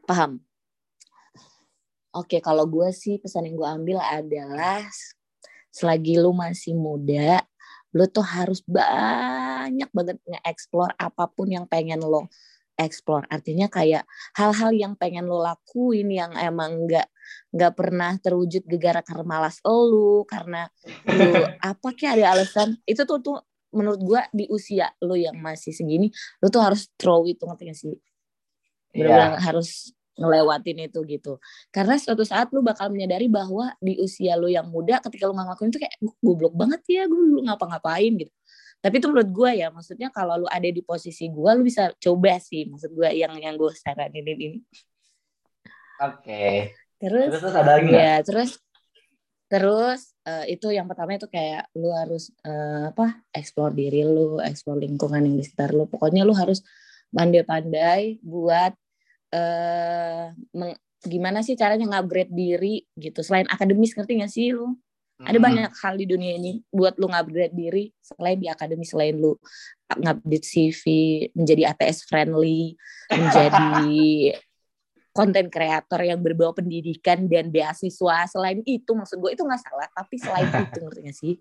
[0.03, 0.43] paham.
[2.13, 4.85] Oke kalau gue sih pesan yang gue ambil adalah
[5.73, 7.41] selagi lu masih muda
[7.93, 12.25] lu tuh harus banyak banget nge-explore apa pun yang pengen lo
[12.77, 13.25] explore.
[13.29, 14.05] Artinya kayak
[14.37, 17.07] hal-hal yang pengen lo lakuin yang emang nggak
[17.53, 20.67] nggak pernah terwujud gegara karena malas lu karena
[21.07, 21.31] lu
[21.73, 22.77] apa kayak ada alasan.
[22.85, 23.37] Itu tuh tuh
[23.73, 26.13] menurut gue di usia lu yang masih segini
[26.45, 27.97] lu tuh harus throw itu ngerti gak sih?
[28.93, 29.41] Benar yeah.
[29.41, 31.41] harus ngelewatin itu gitu.
[31.73, 35.47] Karena suatu saat lu bakal menyadari bahwa di usia lu yang muda ketika lu nggak
[35.49, 38.33] ngelakuin itu kayak goblok banget ya gue dulu ngapa-ngapain gitu
[38.83, 42.35] tapi itu menurut gue ya maksudnya kalau lu ada di posisi gue lu bisa coba
[42.35, 44.59] sih maksud gue yang yang gue saranin ini.
[46.03, 46.19] Oke.
[46.19, 46.55] Okay.
[46.99, 48.59] terus, terus ada lagi ya terus
[49.47, 54.83] terus uh, itu yang pertama itu kayak lu harus uh, apa explore diri lu explore
[54.83, 55.87] lingkungan yang di sekitar lu.
[55.87, 56.59] Pokoknya lu harus
[57.15, 58.75] pandai-pandai buat
[59.31, 60.27] uh,
[61.07, 63.23] gimana sih caranya ngupgrade diri gitu.
[63.23, 64.75] Selain akademis ngerti gak sih lu
[65.23, 65.29] hmm.
[65.31, 69.39] ada banyak hal di dunia ini buat lu ngupgrade diri selain di akademis selain lu
[69.87, 70.83] ngupdate CV
[71.31, 72.75] menjadi ATS friendly
[73.19, 73.71] menjadi
[75.13, 80.15] konten kreator yang berbau pendidikan dan beasiswa selain itu maksud gue itu nggak salah tapi
[80.17, 81.35] selain itu ngerti gak sih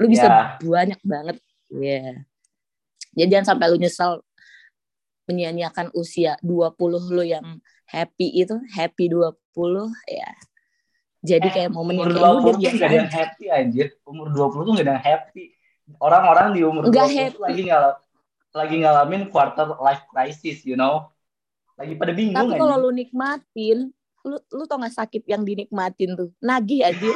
[0.00, 0.46] lu bisa yeah.
[0.62, 1.36] banyak banget
[1.74, 2.14] ya yeah.
[3.18, 4.22] jadi jangan sampai lu nyesal
[5.26, 9.34] menyia-nyiakan usia 20 lo yang happy itu happy 20
[10.08, 10.30] ya
[11.22, 13.86] jadi eh, kayak momen umur yang 20 tuh gak ada yang happy anjir.
[14.02, 15.44] Umur 20 tuh gak ada yang happy.
[16.02, 17.38] Orang-orang di umur gak 20 happy.
[17.38, 17.94] lagi ngalam
[18.52, 21.06] lagi ngalamin quarter life crisis you know?
[21.78, 23.94] Lagi pada bingung tapi kalau lu nikmatin
[24.26, 26.34] lu lu tau gak sakit yang dinikmatin tuh?
[26.42, 27.10] Nagih aja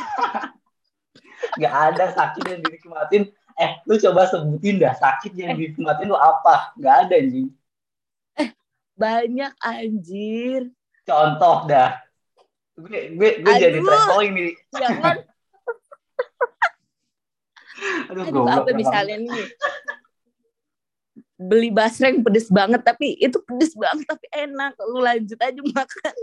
[1.60, 3.22] gak ada sakit yang dinikmatin.
[3.58, 5.74] Eh lu coba sebutin dah sakit yang eh.
[5.74, 6.70] dinikmatin lu apa?
[6.78, 7.50] Gak ada anjing.
[8.94, 10.70] Banyak anjir.
[11.02, 12.05] Contoh dah.
[12.76, 14.52] Gue gue, gue jadi traveling nih.
[14.76, 15.16] Jangan.
[18.12, 19.46] Aduh, Aduh apa misalnya nih
[21.36, 24.72] beli basreng pedes banget tapi itu pedes banget tapi enak.
[24.88, 26.16] Lu lanjut aja makan.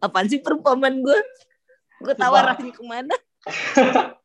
[0.00, 1.18] Apaan sih perumpamaan gue
[2.02, 3.14] gue tawar lagi ke mana?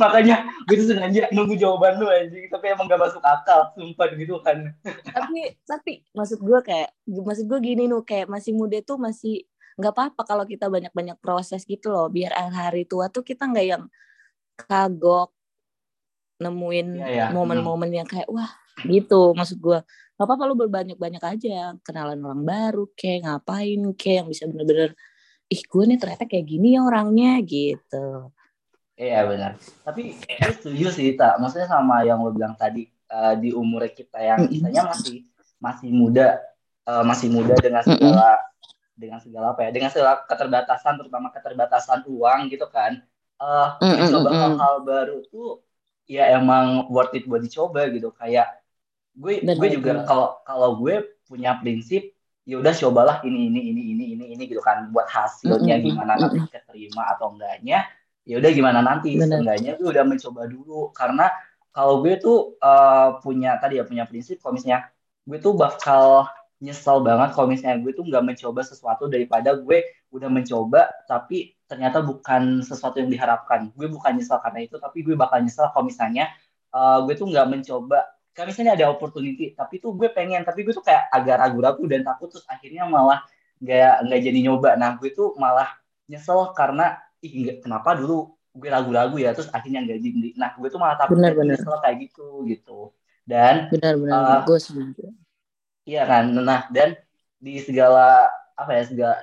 [0.00, 2.48] Makanya gue tuh sengaja nunggu jawaban lu anjing.
[2.48, 4.72] Tapi emang gak masuk akal sumpah gitu kan
[5.12, 9.44] tapi tapi maksud gue kayak maksud gue gini nuh kayak masih muda tuh masih
[9.74, 13.84] nggak apa-apa kalau kita banyak-banyak proses gitu loh biar hari tua tuh kita nggak yang
[14.54, 15.34] kagok
[16.38, 17.26] nemuin ya, ya.
[17.30, 18.50] momen-momen yang kayak wah
[18.86, 19.78] gitu maksud gue
[20.14, 24.94] nggak apa-apa lu berbanyak-banyak aja kenalan orang baru kayak ngapain kayak yang bisa bener-bener
[25.50, 28.30] ih gue nih ternyata kayak gini ya orangnya gitu
[28.94, 29.58] Iya benar.
[29.82, 31.42] Tapi gue setuju sih tak.
[31.42, 35.26] Maksudnya sama yang lo bilang tadi uh, di umur kita yang misalnya masih
[35.58, 36.38] masih muda,
[36.86, 38.38] uh, masih muda dengan segala
[38.94, 43.02] dengan segala apa ya, dengan segala keterbatasan, terutama keterbatasan uang gitu kan.
[43.34, 43.74] Uh,
[44.14, 45.58] coba hal-hal baru tuh
[46.06, 48.14] ya emang worth it buat dicoba gitu.
[48.14, 48.62] Kayak
[49.14, 54.04] gue gue juga kalau kalau gue punya prinsip ya udah cobalah ini ini ini ini
[54.14, 54.88] ini ini gitu kan.
[54.94, 57.90] Buat hasilnya gimana nanti keterima atau enggaknya
[58.22, 59.18] ya udah gimana nanti.
[59.18, 60.94] Seenggaknya gue udah mencoba dulu.
[60.94, 61.26] Karena
[61.74, 64.86] kalau gue tuh uh, punya tadi ya punya prinsip kalau misalnya
[65.26, 66.30] gue tuh bakal
[66.62, 72.04] nyesel banget kalau misalnya gue tuh nggak mencoba sesuatu daripada gue udah mencoba tapi ternyata
[72.04, 73.74] bukan sesuatu yang diharapkan.
[73.74, 76.30] Gue bukan nyesel karena itu tapi gue bakal nyesel kalau misalnya
[76.70, 78.06] uh, gue tuh nggak mencoba.
[78.34, 82.02] Kayak misalnya ada opportunity tapi tuh gue pengen tapi gue tuh kayak agak ragu-ragu dan
[82.02, 83.22] takut terus akhirnya malah
[83.58, 84.70] nggak nggak jadi nyoba.
[84.78, 85.70] Nah gue tuh malah
[86.06, 90.28] nyesel karena ih kenapa dulu gue ragu-ragu ya terus akhirnya nggak jadi.
[90.38, 91.58] Nah gue tuh malah takut bener, bener.
[91.58, 92.78] kayak gitu gitu.
[93.24, 94.58] Dan benar-benar uh, gue
[95.84, 96.32] iya kan?
[96.32, 96.96] Nah dan
[97.40, 99.16] di segala apa ya segala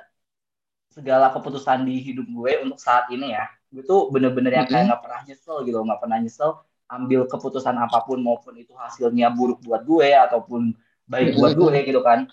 [0.92, 5.02] segala keputusan di hidup gue untuk saat ini ya gue tuh bener-bener yang kayak nggak
[5.02, 6.50] pernah nyesel gitu nggak pernah nyesel
[6.92, 10.76] ambil keputusan apa pun maupun itu hasilnya buruk buat gue ataupun
[11.08, 12.28] baik buat gue gitu kan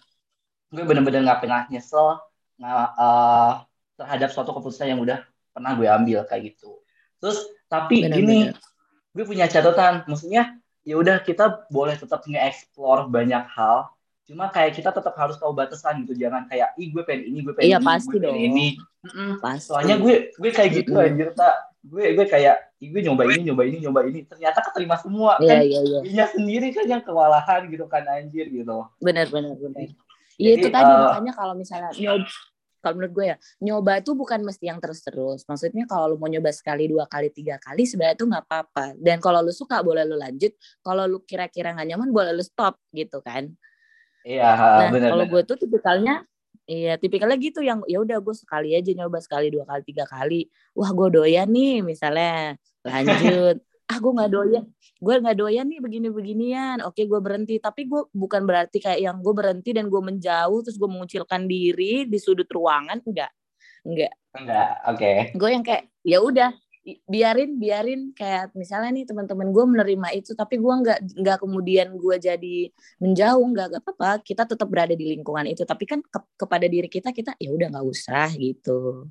[0.75, 2.19] gue bener-bener nggak pernah nyesel
[2.59, 3.63] nggak uh,
[3.95, 5.23] terhadap suatu keputusan yang udah
[5.55, 6.79] pernah gue ambil kayak gitu.
[7.19, 8.59] Terus tapi bener, gini bener.
[9.15, 13.91] gue punya catatan maksudnya ya udah kita boleh tetap nge-explore banyak hal
[14.29, 16.13] cuma kayak kita tetap harus tahu batasan gitu.
[16.13, 18.37] Jangan kayak ih gue pengen ini gue pengen iya, ini pasti gue pengen dong.
[18.37, 18.67] ini.
[19.41, 19.73] Pasti.
[19.73, 21.07] soalnya gue gue kayak gitu mm -hmm.
[21.09, 24.19] anjir tak gue gue kayak gue nyoba ini nyoba ini nyoba ini.
[24.29, 25.61] Ternyata keterima semua yeah, kan?
[25.65, 26.01] yeah, yeah.
[26.05, 28.85] dia sendiri kan yang kewalahan gitu kan anjir gitu.
[29.01, 29.89] Benar benar benar
[30.39, 32.29] Iya itu tadi uh, makanya kalau misalnya nyoba
[32.79, 35.43] kalau menurut gue ya nyoba itu bukan mesti yang terus-terus.
[35.49, 38.85] Maksudnya kalau lu mau nyoba sekali dua kali tiga kali sebenarnya itu nggak apa-apa.
[38.95, 40.53] Dan kalau lu suka boleh lu lanjut.
[40.85, 43.51] Kalau lu kira-kira nggak nyaman boleh lu stop gitu kan
[44.29, 45.09] Iya, nah, benar.
[45.17, 46.21] Kalau gue tuh tipikalnya
[46.69, 50.45] Iya, tipikalnya gitu yang ya udah gue sekali aja nyoba sekali dua kali tiga kali.
[50.77, 53.57] Wah, gue doyan nih misalnya lanjut.
[53.89, 54.63] ah, gue nggak doyan,
[55.01, 56.85] gue nggak doyan nih begini-beginian.
[56.85, 57.57] Oke, gue berhenti.
[57.57, 62.05] Tapi gue bukan berarti kayak yang gue berhenti dan gue menjauh terus gue mengucilkan diri
[62.05, 63.01] di sudut ruangan.
[63.01, 63.33] Enggak,
[63.81, 64.13] enggak.
[64.37, 64.97] Enggak, oke.
[65.01, 65.17] Okay.
[65.33, 68.01] Gue yang kayak ya udah biarin biarin.
[68.15, 72.57] Kayak misalnya nih teman-teman gue menerima itu tapi gue nggak nggak kemudian gue jadi
[73.03, 74.11] menjauh nggak gak apa-apa.
[74.23, 75.63] Kita tetap berada di lingkungan itu.
[75.67, 79.09] Tapi kan ke, kepada diri kita kita ya udah nggak usah gitu.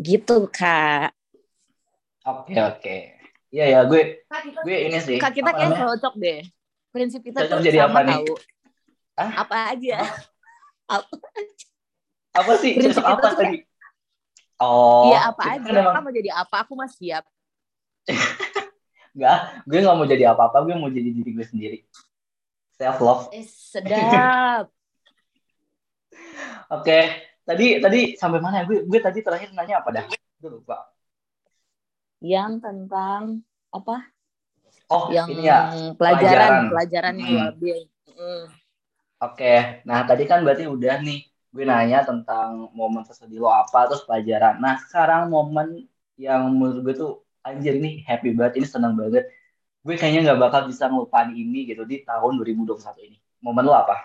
[0.00, 1.14] Gitu kak.
[2.22, 2.78] Oke okay, oke.
[2.78, 3.00] Okay.
[3.52, 4.24] iya ya gue
[4.64, 5.18] gue ini sih.
[5.18, 6.40] Kak kita kayak cocok deh.
[6.92, 8.14] Prinsip kita cocok jadi sama apa nih?
[8.14, 8.34] tahu.
[9.12, 9.30] Hah?
[9.44, 9.98] apa aja?
[10.88, 11.14] Apa?
[12.32, 12.72] Apa sih?
[12.76, 13.58] Prinsip cocok apa tadi
[14.62, 15.10] Oh.
[15.10, 15.90] Iya apa aja.
[15.90, 16.62] Kan mau jadi apa?
[16.62, 17.26] Aku mah siap.
[19.12, 20.62] Enggak, gue gak mau jadi apa-apa.
[20.64, 21.78] Gue mau jadi diri gue sendiri.
[22.78, 23.24] Self love.
[23.34, 24.70] Eh, sedap.
[26.72, 27.04] Oke, okay.
[27.44, 28.64] tadi tadi sampai mana ya?
[28.64, 30.04] Gue gue tadi terakhir nanya apa dah?
[30.40, 30.88] Gue lupa.
[32.22, 34.08] Yang tentang apa?
[34.88, 35.72] Oh, yang ini ya.
[35.96, 37.44] Pelajaran, pelajaran yang hmm.
[37.52, 37.80] lebih.
[38.12, 38.44] Mm.
[39.22, 39.58] Oke, okay.
[39.88, 44.56] nah tadi kan berarti udah nih gue nanya tentang momen tersedih lo apa terus pelajaran.
[44.58, 45.84] Nah sekarang momen
[46.16, 47.12] yang menurut gue tuh
[47.44, 49.28] anjir nih happy banget ini senang banget.
[49.84, 53.18] Gue kayaknya nggak bakal bisa ngelupain ini gitu di tahun 2021 ini.
[53.44, 53.96] Momen lo apa?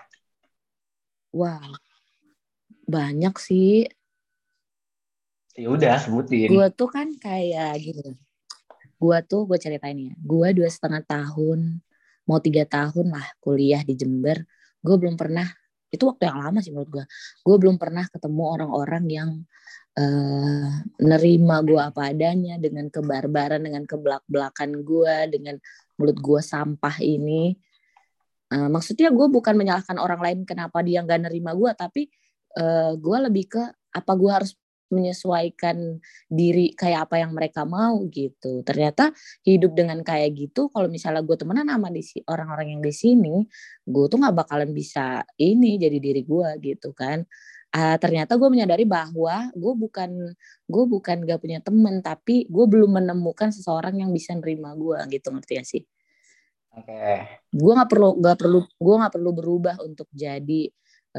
[1.32, 1.88] Wow
[2.88, 3.84] banyak sih.
[5.52, 6.48] Ya udah sebutin.
[6.48, 8.16] Gue tuh kan kayak gitu
[8.98, 10.14] gue tuh gue ceritain ya.
[10.18, 11.78] Gue dua setengah tahun
[12.26, 14.42] mau tiga tahun lah kuliah di Jember.
[14.82, 15.46] Gue belum pernah
[15.88, 17.04] itu waktu yang lama sih menurut gue
[17.44, 19.30] gue belum pernah ketemu orang-orang yang
[19.98, 20.70] uh,
[21.02, 25.56] nerima gue apa adanya dengan kebarbaran dengan kebelak-belakan gue dengan
[25.98, 27.58] mulut gue sampah ini.
[28.48, 32.08] Uh, maksudnya gue bukan menyalahkan orang lain kenapa dia nggak nerima gue tapi
[32.56, 34.56] uh, gue lebih ke apa gue harus
[34.88, 38.64] menyesuaikan diri kayak apa yang mereka mau gitu.
[38.64, 39.12] Ternyata
[39.44, 43.34] hidup dengan kayak gitu, kalau misalnya gue temenan sama di orang-orang yang di sini,
[43.84, 47.24] gue tuh nggak bakalan bisa ini jadi diri gue gitu kan.
[47.68, 50.32] Uh, ternyata gue menyadari bahwa gue bukan
[50.64, 55.28] gue bukan gak punya temen tapi gue belum menemukan seseorang yang bisa nerima gue gitu
[55.28, 55.84] ngerti gak sih?
[56.72, 56.88] Oke.
[56.88, 57.16] Okay.
[57.52, 60.62] Gue nggak perlu nggak perlu gue nggak perlu berubah untuk jadi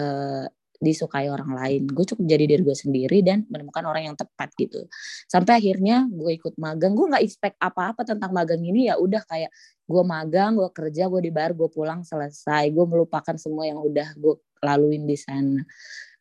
[0.01, 0.45] uh,
[0.79, 1.81] disukai orang lain.
[1.91, 4.87] Gue cukup jadi diri gue sendiri dan menemukan orang yang tepat gitu.
[5.27, 6.95] Sampai akhirnya gue ikut magang.
[6.95, 9.51] Gue nggak expect apa-apa tentang magang ini ya udah kayak
[9.85, 12.71] gue magang, gue kerja, gue dibayar, gue pulang selesai.
[12.71, 15.59] Gue melupakan semua yang udah gue laluin di sana.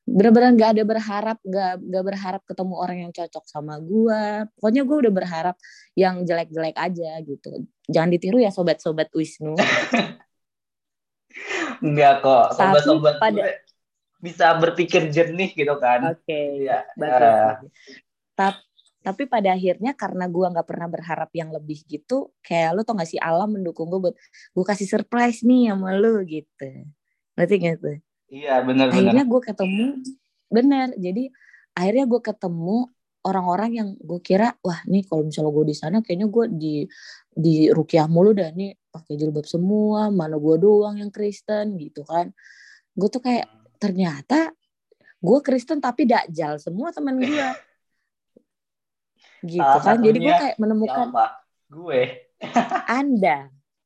[0.08, 4.48] Bener-bener gak ada berharap, gak, gak berharap ketemu orang yang cocok sama gue.
[4.56, 5.56] Pokoknya gue udah berharap
[5.94, 7.68] yang jelek-jelek aja gitu.
[7.86, 9.54] Jangan ditiru ya sobat-sobat Wisnu.
[11.84, 13.36] Enggak kok, sobat-sobat pada...
[13.36, 13.67] gue
[14.18, 16.14] bisa berpikir jernih gitu kan.
[16.14, 16.82] Oke, okay, ya.
[16.98, 17.62] bagus.
[18.38, 18.54] Uh.
[18.98, 23.08] Tapi, pada akhirnya karena gue nggak pernah berharap yang lebih gitu, kayak lo tau gak
[23.08, 24.16] sih alam mendukung gue buat
[24.52, 26.84] gue kasih surprise nih sama lo gitu.
[27.38, 27.98] Ngerti gak tuh?
[28.28, 28.92] Iya benar.
[28.92, 29.86] Akhirnya gue ketemu,
[30.52, 30.86] bener.
[30.98, 31.24] Jadi
[31.72, 32.78] akhirnya gue ketemu
[33.24, 36.74] orang-orang yang gue kira wah nih kalau misalnya gue di sana kayaknya gue di
[37.28, 42.30] di rukiah mulu dah nih pakai jilbab semua mana gue doang yang Kristen gitu kan
[42.94, 43.46] gue tuh kayak
[43.78, 44.52] ternyata
[45.18, 47.48] gue Kristen tapi dakjal semua teman gue
[49.46, 51.26] gitu Salah kan jadi gue kayak menemukan siapa?
[51.70, 52.00] gue.
[53.00, 53.38] Anda.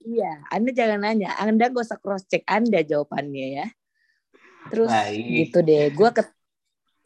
[0.03, 1.31] Iya anda jangan nanya.
[1.39, 3.67] Anda gak usah cross check anda jawabannya ya.
[4.67, 5.47] Terus Baik.
[5.47, 6.23] gitu deh gue ke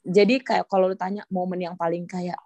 [0.06, 2.40] jadi kayak kalau lu tanya momen yang paling kayak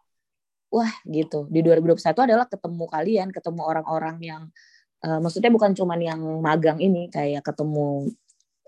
[0.74, 1.46] wah gitu.
[1.46, 4.42] Di 2021 adalah ketemu kalian ketemu orang-orang yang
[5.06, 8.10] uh, maksudnya bukan cuman yang magang ini kayak ketemu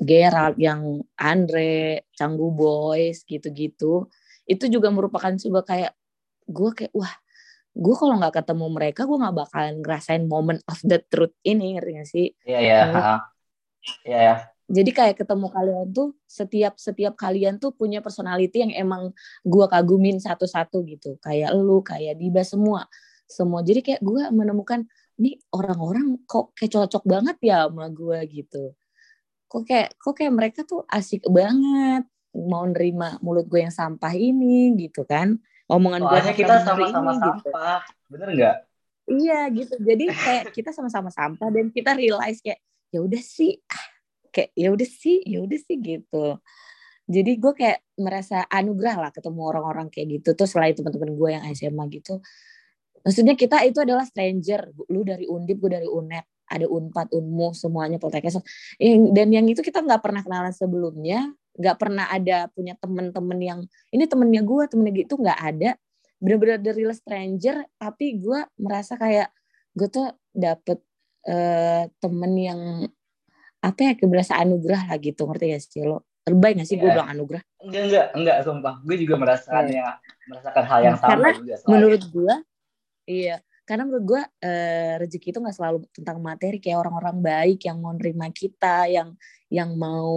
[0.01, 4.09] Gerald, yang Andre, Canggu Boys gitu-gitu.
[4.43, 5.93] itu juga merupakan sebuah kayak
[6.51, 7.15] gue kayak wah
[7.73, 11.91] gue kalau nggak ketemu mereka gue nggak bakalan ngerasain moment of the truth ini ngerti
[11.95, 12.27] gak sih?
[12.43, 12.79] Iya iya
[14.03, 14.35] iya ya
[14.73, 19.13] jadi kayak ketemu kalian tuh setiap setiap kalian tuh punya personality yang emang
[19.45, 21.21] gue kagumin satu-satu gitu.
[21.21, 22.89] Kayak lu kayak Diba semua.
[23.29, 23.61] Semua.
[23.61, 24.89] Jadi kayak gue menemukan
[25.21, 28.73] nih orang-orang kok kayak cocok banget ya sama gue gitu
[29.53, 34.73] kok kayak kok kayak mereka tuh asik banget mau nerima mulut gue yang sampah ini
[34.81, 35.37] gitu kan.
[35.69, 37.21] Omongan gue kita sama-sama gitu.
[37.21, 37.81] sampah.
[37.85, 38.09] Gitu.
[38.09, 38.57] bener nggak?
[39.13, 39.75] Iya gitu.
[39.77, 43.61] Jadi kayak kita sama-sama sampah dan kita realize kayak ya udah sih
[44.33, 46.27] kayak ya udah sih ya udah sih gitu.
[47.13, 50.33] Jadi gue kayak merasa anugerah lah ketemu orang-orang kayak gitu.
[50.33, 52.25] Tuh selain teman-teman gue yang SMA gitu.
[53.05, 54.73] Maksudnya kita itu adalah stranger.
[54.89, 58.41] Lu dari undip gue dari unet ada unpad unmu semuanya poltekkes
[59.13, 63.61] dan yang itu kita nggak pernah kenalan sebelumnya nggak pernah ada punya temen-temen yang
[63.93, 65.71] ini temennya gue temennya gitu nggak ada.
[66.23, 69.29] Bener-bener the real stranger tapi gue merasa kayak
[69.77, 70.81] gue tuh dapet
[71.29, 72.61] uh, temen yang
[73.63, 75.29] apa ya keberasa anugerah lah gitu.
[75.29, 76.09] Ngerti gak sih lo?
[76.25, 76.83] Terbaik gak sih yeah.
[76.83, 76.97] gue iya.
[76.97, 77.43] bilang anugerah?
[77.61, 78.75] Enggak enggak enggak sumpah.
[78.81, 79.77] Gue juga merasakan yeah.
[79.77, 82.35] ya merasakan hal yang sama karena juga menurut gue
[83.11, 87.79] iya karena menurut gue eh, rezeki itu nggak selalu tentang materi kayak orang-orang baik yang
[87.79, 89.15] mau nerima kita yang
[89.47, 90.13] yang mau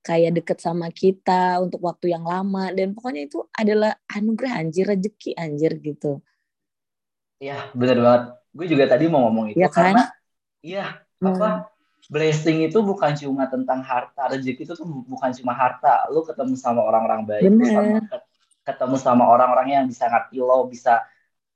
[0.00, 5.36] kayak deket sama kita untuk waktu yang lama dan pokoknya itu adalah anugerah anjir rezeki
[5.36, 6.22] anjir gitu
[7.42, 8.22] iya bener banget
[8.54, 9.92] gue juga tadi mau ngomong itu ya, kan?
[9.92, 10.04] karena
[10.64, 10.86] iya
[11.20, 11.28] hmm.
[11.34, 11.48] apa
[12.08, 16.80] blessing itu bukan cuma tentang harta rezeki itu tuh bukan cuma harta lu ketemu sama
[16.86, 18.00] orang-orang baik Bener.
[18.64, 21.04] ketemu sama orang-orang yang bisa ngerti lo bisa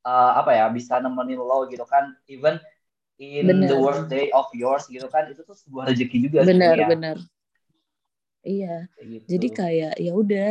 [0.04, 2.60] uh, apa ya bisa nemenin lo gitu kan even
[3.18, 3.70] in bener.
[3.72, 6.88] the worst day of yours gitu kan itu tuh sebuah rezeki juga bener ya.
[6.88, 7.16] bener
[8.44, 9.26] iya gitu.
[9.26, 10.50] jadi kayak ya udah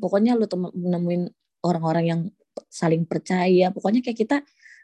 [0.00, 1.30] pokoknya lo nemuin
[1.62, 2.20] orang-orang yang
[2.66, 4.36] saling percaya pokoknya kayak kita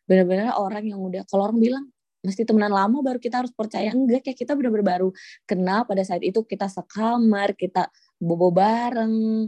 [0.06, 1.84] benar-benar orang yang udah kalau orang bilang
[2.22, 5.08] mesti temenan lama baru kita harus percaya enggak kayak kita benar-benar baru
[5.46, 9.46] kenal pada saat itu kita sekamar kita bobo bareng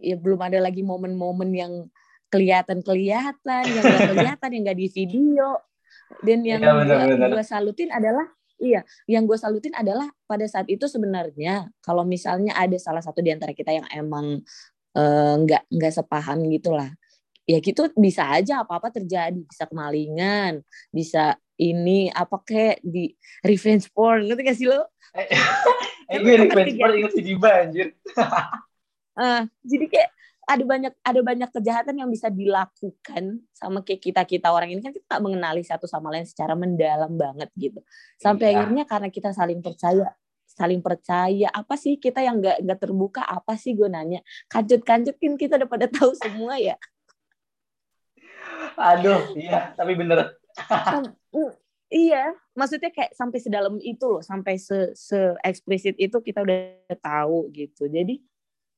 [0.00, 1.72] ya belum ada lagi momen-momen yang
[2.30, 5.48] kelihatan-kelihatan yang gak kelihatan yang gak di video
[6.22, 8.26] dan yang ya, gue salutin adalah
[8.58, 13.30] iya yang gue salutin adalah pada saat itu sebenarnya kalau misalnya ada salah satu di
[13.30, 14.42] antara kita yang emang
[14.94, 16.90] eh, nggak uh, nggak sepaham gitulah
[17.46, 20.62] ya gitu bisa aja apa apa terjadi bisa kemalingan
[20.94, 23.12] bisa ini apa kayak di
[23.44, 24.88] revenge porn ngerti gak sih lo?
[25.12, 25.28] Eh,
[26.10, 27.92] eh gue revenge porn inget si Diba anjir.
[29.20, 30.10] uh, jadi kayak
[30.50, 34.90] ada banyak ada banyak kejahatan yang bisa dilakukan sama kayak kita kita orang ini kan
[34.90, 37.78] kita tak mengenali satu sama lain secara mendalam banget gitu.
[38.18, 38.66] Sampai iya.
[38.66, 40.10] akhirnya karena kita saling percaya
[40.50, 44.26] saling percaya apa sih kita yang nggak nggak terbuka apa sih gue nanya?
[44.50, 46.74] Kancut kancut kan kita udah pada tahu semua ya.
[48.74, 50.34] Aduh iya tapi bener.
[51.90, 57.50] Iya maksudnya kayak sampai sedalam itu loh sampai se se eksplisit itu kita udah tahu
[57.50, 57.90] gitu.
[57.90, 58.22] Jadi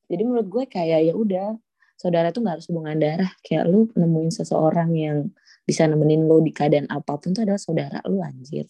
[0.09, 1.57] jadi menurut gue kayak ya udah
[2.03, 3.31] saudara tuh nggak harus hubungan darah.
[3.39, 5.31] Kayak lu nemuin seseorang yang
[5.63, 8.67] bisa nemenin lu di keadaan apa pun tuh adalah saudara lu anjir.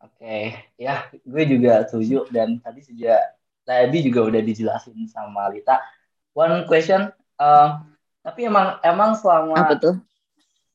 [0.00, 0.44] Oke okay.
[0.80, 2.24] ya gue juga setuju.
[2.32, 3.20] Dan tadi sejak
[3.68, 5.76] tadi juga udah dijelasin sama Lita.
[6.32, 7.68] One question uh,
[8.24, 9.96] tapi emang emang selama apa tuh?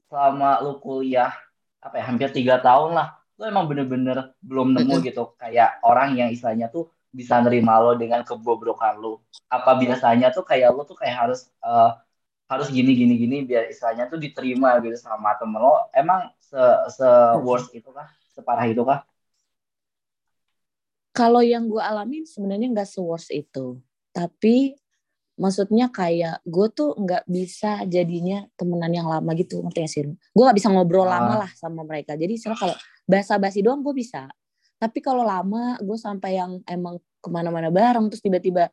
[0.08, 1.36] selama lu kuliah
[1.84, 5.34] apa ya hampir tiga tahun lah lu emang bener-bener belum nemu gitu.
[5.42, 9.24] Kayak orang yang istilahnya tuh bisa nerima lo dengan kebobrokan lo.
[9.48, 11.96] Apa biasanya tuh kayak lo tuh kayak harus uh,
[12.48, 15.88] harus gini gini gini biar istilahnya tuh diterima gitu sama temen lo.
[15.96, 16.60] Emang se
[16.94, 17.08] se
[17.44, 18.08] worst itu kah?
[18.32, 19.04] Separah itu kah?
[21.16, 23.82] Kalau yang gue alamin sebenarnya nggak se worst itu.
[24.14, 24.78] Tapi
[25.38, 30.44] maksudnya kayak gue tuh nggak bisa jadinya temenan yang lama gitu ngerti gak sih gue
[30.44, 31.22] nggak bisa ngobrol ah.
[31.22, 34.26] lama lah sama mereka jadi misalnya kalau bahasa basi doang gue bisa
[34.78, 38.70] tapi kalau lama gue sampai yang emang ke mana-mana bareng terus tiba-tiba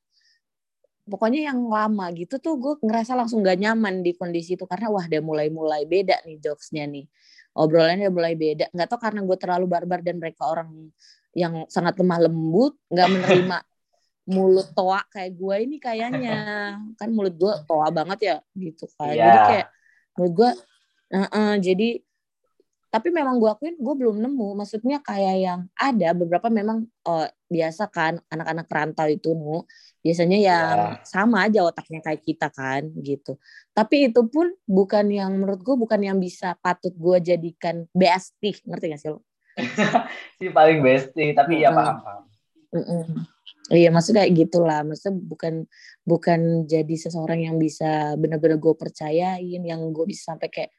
[1.04, 4.64] pokoknya yang lama gitu tuh gue ngerasa langsung gak nyaman di kondisi itu.
[4.64, 7.04] Karena wah udah mulai-mulai beda nih jokesnya nih.
[7.54, 8.72] Obrolannya udah mulai beda.
[8.74, 10.90] Nggak tau karena gue terlalu barbar dan mereka orang
[11.34, 13.58] yang sangat lemah lembut nggak menerima
[14.34, 16.38] mulut toa kayak gue ini kayaknya.
[16.98, 19.12] Kan mulut gue toa banget ya gitu kan.
[19.12, 19.22] Yeah.
[19.22, 19.66] jadi kayak
[20.18, 20.50] mulut gue
[21.14, 21.88] uh -uh, jadi
[22.94, 24.54] tapi memang gue akuin gue belum nemu.
[24.54, 29.66] Maksudnya kayak yang ada beberapa memang oh, biasa kan anak-anak rantau itu nu.
[29.98, 31.02] Biasanya yang yeah.
[31.02, 33.34] sama aja otaknya kayak kita kan gitu.
[33.74, 38.86] Tapi itu pun bukan yang menurut gue bukan yang bisa patut gue jadikan bestie ngerti
[38.94, 39.26] gak sih lo
[40.38, 42.22] si paling bestie tapi ya paham paham.
[43.70, 44.82] Iya, maksudnya kayak gitulah.
[44.82, 45.54] Maksudnya bukan
[46.02, 50.70] bukan jadi seseorang yang bisa benar-benar gue percayain, yang gue bisa sampai kayak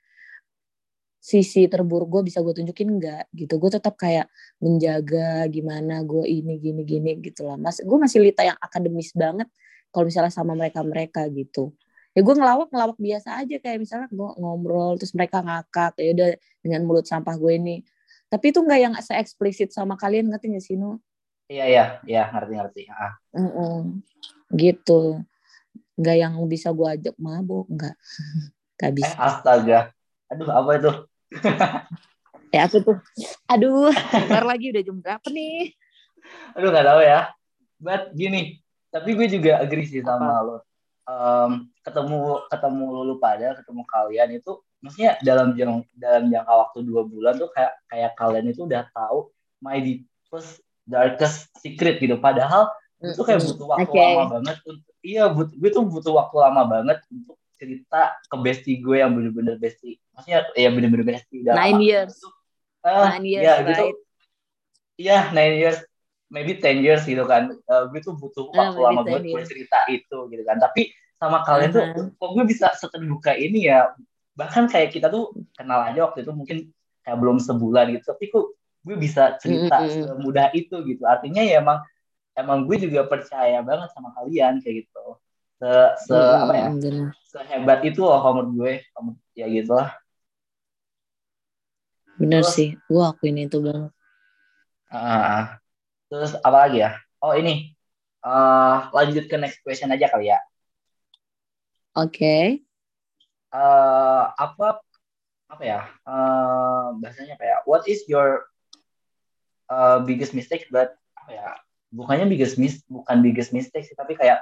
[1.26, 3.58] sisi terburuk gue bisa gue tunjukin enggak gitu.
[3.58, 4.30] Gue tetap kayak
[4.62, 7.58] menjaga gimana gue ini gini gini gitu lah.
[7.58, 9.50] Mas, gue masih Lita yang akademis banget
[9.90, 11.74] kalau misalnya sama mereka-mereka gitu.
[12.14, 16.30] Ya gue ngelawak ngelawak biasa aja kayak misalnya gue ngobrol terus mereka ngakak ya udah
[16.62, 17.82] dengan mulut sampah gue ini.
[18.30, 21.02] Tapi itu enggak yang se eksplisit sama kalian ngerti gak sih Nu?
[21.50, 22.82] Iya iya iya ngerti ngerti.
[22.94, 23.18] Ah.
[23.34, 23.78] Mm -mm.
[24.54, 25.26] Gitu.
[25.98, 27.98] Nggak yang bisa gue ajak mabuk nggak.
[28.76, 29.08] Gak bisa.
[29.08, 29.80] Eh astaga.
[30.28, 30.92] Aduh apa itu?
[32.56, 32.98] ya aku tuh.
[33.50, 33.92] Aduh,
[34.30, 35.76] ntar lagi udah jam berapa nih?
[36.56, 37.22] Aduh nggak tahu ya.
[37.80, 40.48] But gini, tapi gue juga agree sih sama apa?
[40.48, 40.58] lo.
[41.06, 47.06] Um, ketemu ketemu lu pada ketemu kalian itu maksudnya dalam jang, dalam jangka waktu dua
[47.06, 49.30] bulan tuh kayak kayak kalian itu udah tahu
[49.62, 54.02] my deepest darkest secret gitu padahal itu kayak butuh waktu okay.
[54.02, 58.80] lama banget untuk iya but, gue tuh butuh waktu lama banget untuk cerita ke bestie
[58.84, 60.00] gue yang bener-bener bestie.
[60.12, 61.44] Maksudnya ya bener-bener bestie.
[61.44, 61.88] Udah nine lama.
[61.88, 62.14] years.
[62.20, 62.30] itu,
[62.86, 63.68] uh, nine years ya right?
[63.72, 63.84] gitu
[64.96, 65.80] iya nine years.
[66.32, 67.54] Maybe ten years gitu kan.
[67.70, 70.58] Uh, gue tuh butuh ah, waktu uh, lama banget buat cerita itu gitu kan.
[70.60, 71.94] Tapi sama kalian uh -huh.
[71.96, 73.94] tuh kok gue bisa seterbuka ini ya?
[74.36, 76.58] Bahkan kayak kita tuh kenal aja waktu itu mungkin
[77.08, 78.12] kayak belum sebulan gitu.
[78.12, 78.46] Tapi kok
[78.86, 80.04] gue bisa cerita mm -hmm.
[80.12, 81.04] semudah itu gitu.
[81.08, 81.80] Artinya ya emang
[82.36, 85.16] emang gue juga percaya banget sama kalian kayak gitu
[85.56, 85.72] se
[86.06, 86.44] se mm -hmm.
[86.44, 86.68] apa ya?
[87.32, 88.74] sehebat itu loh menurut gue.
[89.36, 89.92] Ya gitu lah
[92.16, 92.70] bener terus, sih.
[92.88, 93.92] Gue akuin itu banget
[94.96, 95.44] uh,
[96.08, 96.92] terus apa lagi ya?
[97.20, 97.74] Oh ini.
[98.26, 100.40] Uh, lanjut ke next question aja kali ya.
[101.94, 102.10] Oke.
[102.18, 102.46] Okay.
[103.54, 104.82] uh, apa
[105.46, 105.82] apa ya?
[106.04, 108.50] Uh, bahasanya kayak what is your
[109.70, 110.66] uh, biggest mistake?
[110.74, 111.48] But apa ya?
[111.94, 114.42] Bukannya biggest mis bukan biggest mistake sih tapi kayak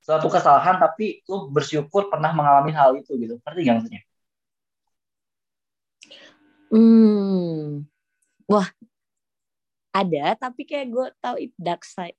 [0.00, 3.36] suatu kesalahan tapi lu bersyukur pernah mengalami hal itu gitu.
[3.44, 4.02] Ngerti gak maksudnya?
[6.72, 7.84] Hmm.
[8.48, 8.68] Wah.
[9.90, 12.14] Ada tapi kayak gue tahu itu dark side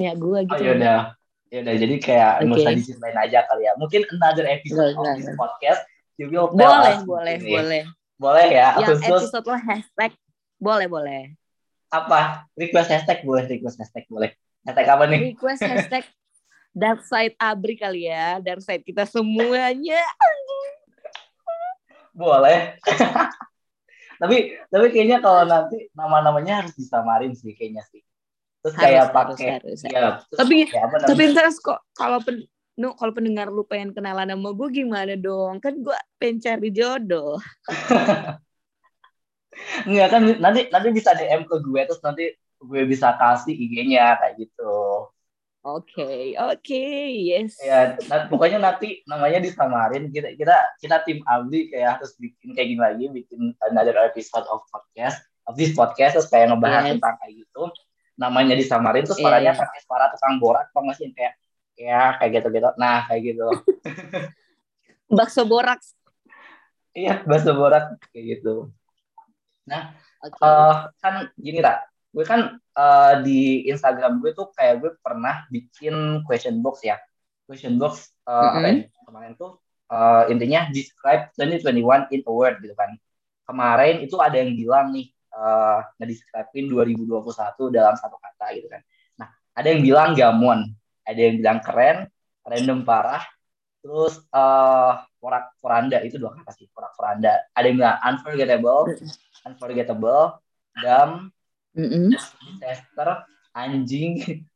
[0.00, 0.56] nya gue gitu.
[0.56, 1.12] oh, yaudah.
[1.52, 2.44] Yaudah jadi kayak okay.
[2.46, 3.72] nggak usah disituin aja kali ya.
[3.76, 5.80] Mungkin another episode of this podcast
[6.16, 7.52] you will tell boleh us boleh ini.
[7.52, 7.82] boleh.
[8.20, 10.12] Boleh ya yang episode lo hashtag
[10.56, 11.22] boleh boleh.
[11.92, 12.48] Apa?
[12.56, 14.32] Request hashtag boleh request hashtag boleh.
[14.64, 15.20] Hashtag apa nih?
[15.36, 16.04] Request hashtag
[16.70, 18.38] dark side abri kali ya.
[18.42, 20.02] Dark side kita semuanya.
[22.14, 22.78] Boleh.
[24.20, 28.04] Tapi tapi kayaknya kalau nanti nama-namanya harus disamarin sih kayaknya sih.
[28.60, 29.80] Terus harus, kayak pakai ya terus,
[30.36, 32.44] tapi ya, tapi ntar kok kalau pen,
[32.76, 35.64] no kalau pendengar lu pengen kenalan sama gue gimana dong?
[35.64, 37.40] Kan gue pengen cari jodoh.
[39.88, 44.36] Enggak kan nanti nanti bisa DM ke gue terus nanti gue bisa kasih IG-nya kayak
[44.36, 45.08] gitu.
[45.60, 47.60] Oke, okay, oke, okay, yes.
[47.60, 50.08] Ya, nah, pokoknya nanti namanya disamarin.
[50.08, 54.64] Kita kita kita tim Abdi kayak harus bikin kayak gini lagi, bikin another episode of
[54.72, 56.90] podcast, of this podcast terus kayak ngebahas yes.
[56.96, 57.62] tentang kayak gitu.
[58.16, 59.60] Namanya disamarin terus suaranya yeah.
[59.60, 61.36] pakai suara tukang borak, kok masih kayak
[61.76, 62.70] ya kayak gitu-gitu.
[62.80, 63.48] Nah, kayak gitu.
[65.20, 65.84] bakso borak.
[66.96, 68.72] Iya, bakso borak kayak gitu.
[69.68, 69.92] Nah,
[70.24, 70.40] okay.
[70.40, 75.46] uh, eh, kan gini lah, gue kan uh, di Instagram gue tuh kayak gue pernah
[75.48, 76.98] bikin question box ya.
[77.46, 78.56] Question box uh, mm -hmm.
[78.58, 78.74] apa ya?
[79.06, 79.52] Kemarin tuh
[79.90, 82.94] uh, intinya describe 2021 in a word gitu kan.
[83.46, 87.26] Kemarin itu ada yang bilang nih uh, ngedescribein 2021
[87.74, 88.82] dalam satu kata gitu kan.
[89.18, 90.70] Nah, ada yang bilang gamon,
[91.02, 92.06] ada yang bilang keren,
[92.46, 93.26] random parah,
[93.82, 97.42] terus uh, porak poranda itu dua kata sih, porak poranda.
[97.52, 98.82] Ada yang bilang unforgettable,
[99.42, 100.22] unforgettable,
[100.78, 101.34] dam,
[101.76, 102.14] mm-hmm.
[102.14, 104.46] disaster, anjing,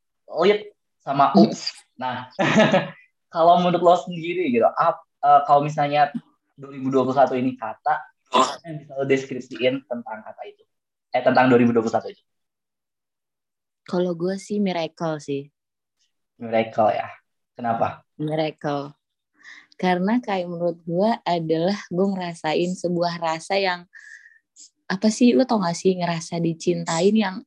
[0.42, 1.70] lit, sama ups.
[2.00, 2.30] Nah,
[3.34, 6.10] kalau menurut lo sendiri gitu, up, uh, kalau misalnya
[6.58, 8.02] 2021 ini kata,
[8.64, 10.64] yang bisa lo deskripsiin tentang kata itu?
[11.14, 12.22] Eh, tentang 2021 itu?
[13.84, 15.46] Kalau gue sih miracle sih.
[16.40, 17.08] Miracle ya.
[17.54, 18.02] Kenapa?
[18.18, 18.96] Miracle.
[19.76, 23.86] Karena kayak menurut gue adalah gue ngerasain sebuah rasa yang
[24.94, 27.42] apa sih lo tau gak sih ngerasa dicintain yang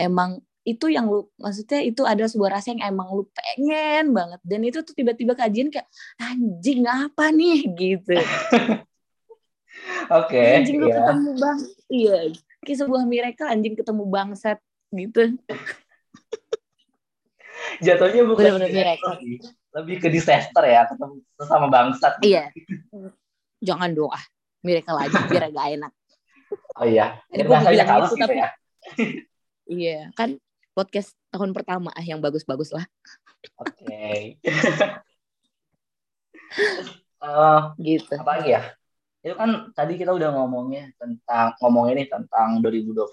[0.00, 4.40] emang itu yang lu maksudnya itu ada sebuah rasa yang emang lu pengen banget.
[4.44, 5.88] Dan itu tuh tiba-tiba kajian kayak
[6.20, 7.64] anjing apa nih?
[7.72, 8.20] Gitu.
[10.08, 10.96] Oke okay, anjing lu yeah.
[11.00, 11.58] ketemu bang
[11.88, 12.18] iya
[12.66, 14.58] kayak sebuah miracle anjing ketemu bangsat
[14.92, 15.22] gitu.
[17.84, 19.14] Jatuhnya bukan Bener -bener miracle.
[19.78, 22.20] lebih ke disaster ya ketemu sama bangsat.
[22.20, 22.52] Iya.
[23.64, 24.20] Jangan doa
[24.60, 25.92] miracle aja biar agak enak
[26.78, 27.18] Oh iya.
[27.30, 28.48] Jadi gue bilang gitu, tapi ya.
[29.68, 30.40] iya kan
[30.72, 32.86] podcast tahun pertama ah yang bagus-bagus lah.
[33.58, 33.84] Oke.
[33.84, 34.20] Okay.
[37.22, 38.14] uh, gitu.
[38.18, 38.62] Apa lagi ya?
[39.22, 43.10] Itu kan tadi kita udah ngomongnya tentang ngomongin nih tentang 2021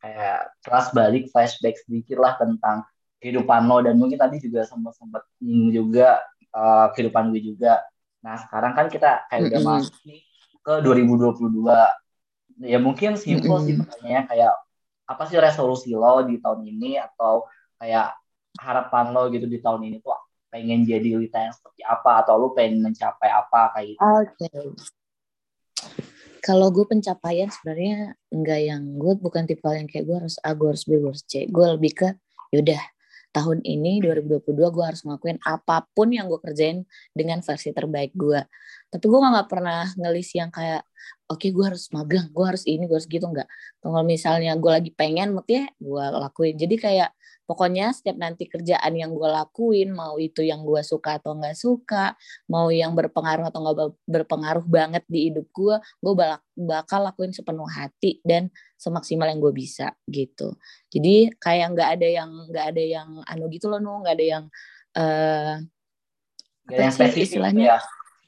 [0.00, 2.84] kayak kelas balik flashback sedikit lah tentang
[3.20, 5.24] kehidupan lo dan mungkin tadi juga sempat sempat
[5.72, 6.20] juga
[6.52, 7.80] uh, kehidupan gue juga.
[8.24, 10.20] Nah sekarang kan kita kayak udah masuk nih
[10.64, 12.03] ke 2022.
[12.62, 14.54] Ya mungkin simpel sih pertanyaannya kayak
[15.04, 17.44] apa sih resolusi lo di tahun ini atau
[17.82, 18.14] kayak
[18.60, 20.14] harapan lo gitu di tahun ini tuh
[20.54, 24.00] pengen jadi Lita yang seperti apa atau lo pengen mencapai apa kayak gitu.
[24.00, 24.30] Oke.
[24.38, 24.64] Okay.
[26.44, 30.68] Kalau gue pencapaian sebenarnya enggak yang gue bukan tipe yang kayak gue harus A, gue
[30.68, 31.48] harus B, gue harus C.
[31.48, 32.08] Gue lebih ke
[32.52, 32.78] yaudah
[33.34, 38.44] tahun ini 2022 gue harus ngelakuin apa pun yang gue kerjain dengan versi terbaik gue.
[38.94, 40.86] Tapi gue gak, pernah ngelis yang kayak
[41.26, 43.48] oke okay, gue harus magang, gue harus ini, gue harus gitu nggak.
[43.82, 46.54] Kalau misalnya gue lagi pengen, ya gue lakuin.
[46.54, 47.10] Jadi kayak
[47.44, 52.16] pokoknya setiap nanti kerjaan yang gue lakuin mau itu yang gue suka atau nggak suka
[52.48, 53.78] mau yang berpengaruh atau nggak
[54.08, 56.14] berpengaruh banget di hidup gue gue
[56.56, 58.48] bakal lakuin sepenuh hati dan
[58.80, 60.56] semaksimal yang gue bisa gitu
[60.88, 64.44] jadi kayak nggak ada yang nggak ada yang anu gitu loh nu nggak ada yang
[64.96, 65.54] uh,
[66.64, 67.78] apa yang sih istilahnya ya.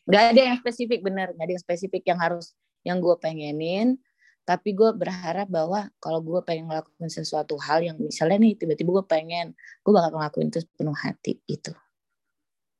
[0.06, 1.34] Nggak ada yang spesifik bener.
[1.34, 2.54] Nggak ada yang spesifik yang harus
[2.86, 3.98] yang gue pengenin.
[4.46, 9.06] Tapi gue berharap bahwa kalau gue pengen ngelakuin sesuatu hal yang misalnya nih tiba-tiba gue
[9.10, 11.74] pengen gue bakal ngelakuin itu penuh hati itu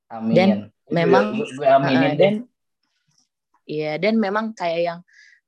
[0.07, 0.35] Amin.
[0.39, 0.49] dan
[0.95, 2.35] memang gue, aminin uh, dan
[3.66, 5.01] iya dan memang kayak yang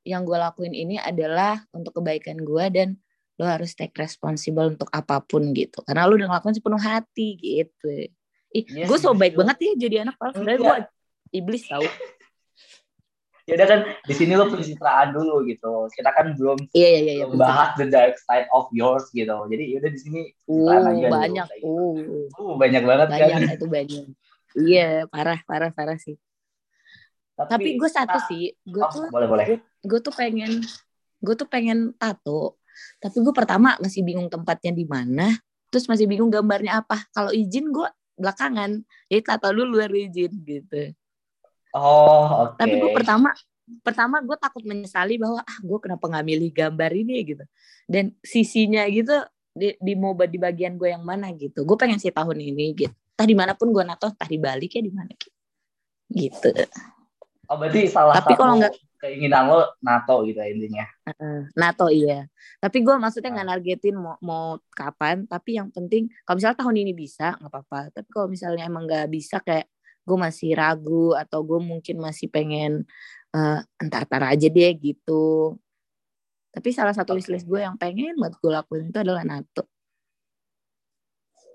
[0.02, 2.98] yang gue lakuin ini adalah untuk kebaikan gue dan
[3.38, 5.78] lo harus take responsible untuk apa pun gitu.
[5.86, 8.10] Karena lo udah ngelakuin sepenuh hati gitu.
[8.50, 10.76] Ih yes, gue so baik banget ya jadi anak padahal sebenarnya gue
[11.32, 11.84] iblis tau.
[13.48, 15.88] Ya udah kan di sini lo pencitraan dulu gitu.
[15.88, 19.32] Kita kan belum iya, iya, iya, bahas the dark side of yours gitu.
[19.32, 20.20] Jadi ya udah di sini
[20.52, 21.96] uh, banyak dulu,
[22.36, 22.44] uh.
[22.44, 24.04] uh banyak banget banyak kan itu banyak.
[24.52, 26.20] Iya parah parah parah sih.
[27.40, 28.52] Tapi, tapi gue satu nah, sih.
[28.68, 29.44] Gue oh, tuh boleh boleh.
[29.80, 30.60] gue, tuh pengen
[31.24, 32.60] gue tuh pengen tato.
[33.00, 35.32] Tapi gue pertama masih bingung tempatnya di mana.
[35.72, 37.00] Terus masih bingung gambarnya apa.
[37.16, 37.88] Kalau izin gue
[38.20, 38.84] belakangan.
[39.08, 40.92] Jadi tato dulu baru izin gitu
[41.76, 42.56] Oh, oke.
[42.56, 42.60] Okay.
[42.64, 43.28] Tapi gue pertama
[43.84, 47.44] pertama gue takut menyesali bahwa ah gue kenapa nggak milih gambar ini gitu.
[47.84, 49.12] Dan sisinya gitu
[49.52, 51.66] di, di mau di bagian gue yang mana gitu.
[51.68, 52.94] Gue pengen sih tahun ini gitu.
[53.18, 55.36] Tah di mana pun gue nato, tah di ya di mana gitu.
[56.08, 56.48] Gitu.
[57.48, 60.84] Oh berarti salah Tapi satu kalau nggak keinginan lo NATO gitu intinya.
[61.08, 62.28] Uh, NATO iya.
[62.60, 63.52] Tapi gue maksudnya nggak uh.
[63.56, 65.24] nargetin mau mau kapan.
[65.24, 67.80] Tapi yang penting kalau misalnya tahun ini bisa nggak apa-apa.
[67.92, 69.68] Tapi kalau misalnya emang nggak bisa kayak
[70.08, 72.88] gue masih ragu atau gue mungkin masih pengen
[73.36, 75.54] uh, entar-entar aja deh gitu.
[76.48, 77.36] Tapi salah satu okay.
[77.36, 79.68] list gue yang pengen buat gue lakuin itu adalah NATO.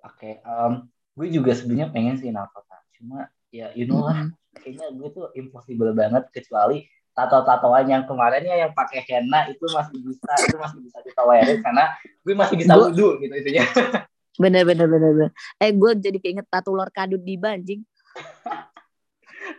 [0.05, 0.85] Oke okay, um,
[1.17, 2.61] gue juga sebenarnya pengen sih NATO
[3.03, 4.57] cuma ya you know lah mm -hmm.
[4.63, 10.01] kayaknya gue tuh impossible banget kecuali tato-tatoan yang kemarin ya yang pakai henna itu masih
[10.01, 13.63] bisa itu masih bisa ditawarin karena gue masih bisa wudhu gitu intinya
[14.41, 15.31] bener bener bener bener.
[15.61, 17.85] Eh gue jadi keinget tato lor kadut di banjing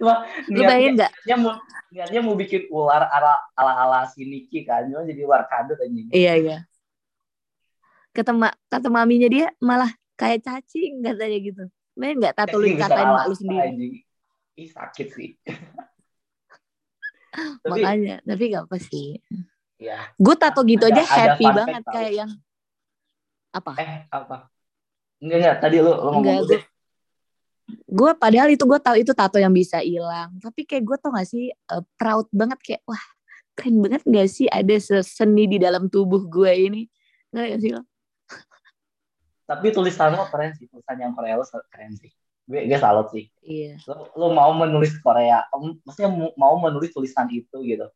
[0.02, 1.12] Wah, lu bayangin nggak?
[1.12, 1.52] Niatnya mau,
[1.92, 6.00] niatnya mau bikin ular ala ala ala si Niki kan, cuma jadi ular kadut aja.
[6.10, 6.58] Iya iya.
[8.14, 11.64] Kata ma, kata maminya dia malah kayak cacing katanya gitu.
[11.94, 13.68] Main nggak tato lu katain mak lu sendiri.
[13.70, 13.94] Anjing.
[14.54, 15.30] Ih sakit sih.
[17.66, 19.18] tapi, Makanya, tapi gak apa sih.
[19.82, 20.14] Ya.
[20.14, 22.30] Gue tato gitu ada, aja happy banget kayak yang
[23.50, 23.74] apa?
[23.78, 24.46] Eh apa?
[25.18, 26.60] Enggak enggak tadi lu, lu ngomong enggak, gue
[28.18, 30.34] padahal itu gue tahu itu tato yang bisa hilang.
[30.42, 33.04] Tapi kayak gue tau gak sih uh, proud banget kayak wah
[33.54, 36.82] keren banget gak sih ada seni di dalam tubuh gue ini.
[37.30, 37.82] Nggak sih lo?
[39.44, 42.10] Tapi tulisan lo keren sih tulisan yang Korea lo keren sih.
[42.44, 43.30] Gue gue salut sih.
[43.46, 43.78] Iya.
[43.86, 45.46] Lo, lo mau menulis Korea
[45.86, 47.86] maksudnya mau menulis tulisan itu gitu.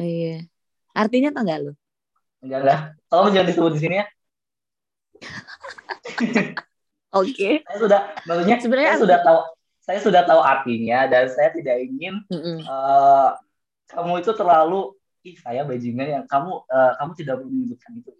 [0.00, 0.48] Iya.
[0.96, 1.72] Artinya tau gak lo?
[2.40, 2.80] Enggak enggak.
[3.12, 4.06] Tolong jangan disebut di sini ya
[7.12, 7.32] Oke.
[7.36, 7.54] Okay.
[7.68, 9.40] Saya sudah, maksudnya sebenarnya saya sudah tahu,
[9.82, 12.58] saya sudah tahu artinya dan saya tidak ingin mm -mm.
[12.64, 13.36] Uh,
[13.92, 14.96] kamu itu terlalu,
[15.28, 18.10] ih saya bajingan yang kamu uh, kamu tidak menyebutkan itu.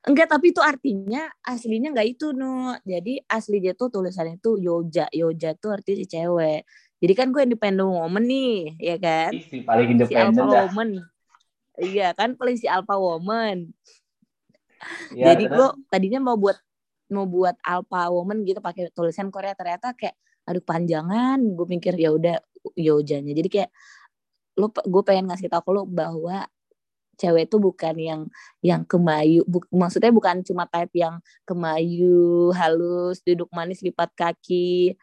[0.00, 2.76] Enggak, tapi itu artinya aslinya enggak itu nu.
[2.84, 5.08] Jadi aslinya tuh tulisannya tuh Yoja.
[5.12, 6.64] Yoja tuh artinya si cewek.
[7.00, 9.32] Jadi kan gue independent woman nih, ya kan?
[9.32, 10.88] Si paling independent si alpha woman.
[11.80, 13.72] Iya kan, paling si alpha woman.
[15.12, 16.60] Ya, Jadi gue tadinya mau buat
[17.10, 20.14] mau buat alpha woman gitu pakai tulisan Korea ternyata kayak
[20.48, 21.38] aduh panjangan.
[21.54, 22.38] Gue mikir ya udah
[22.76, 23.70] yojanya jadi kayak
[24.58, 26.44] lu gue pengen ngasih tau ke lu bahwa
[27.20, 28.20] cewek itu bukan yang
[28.64, 34.96] yang kemayu bu, maksudnya bukan cuma type yang kemayu halus duduk manis lipat kaki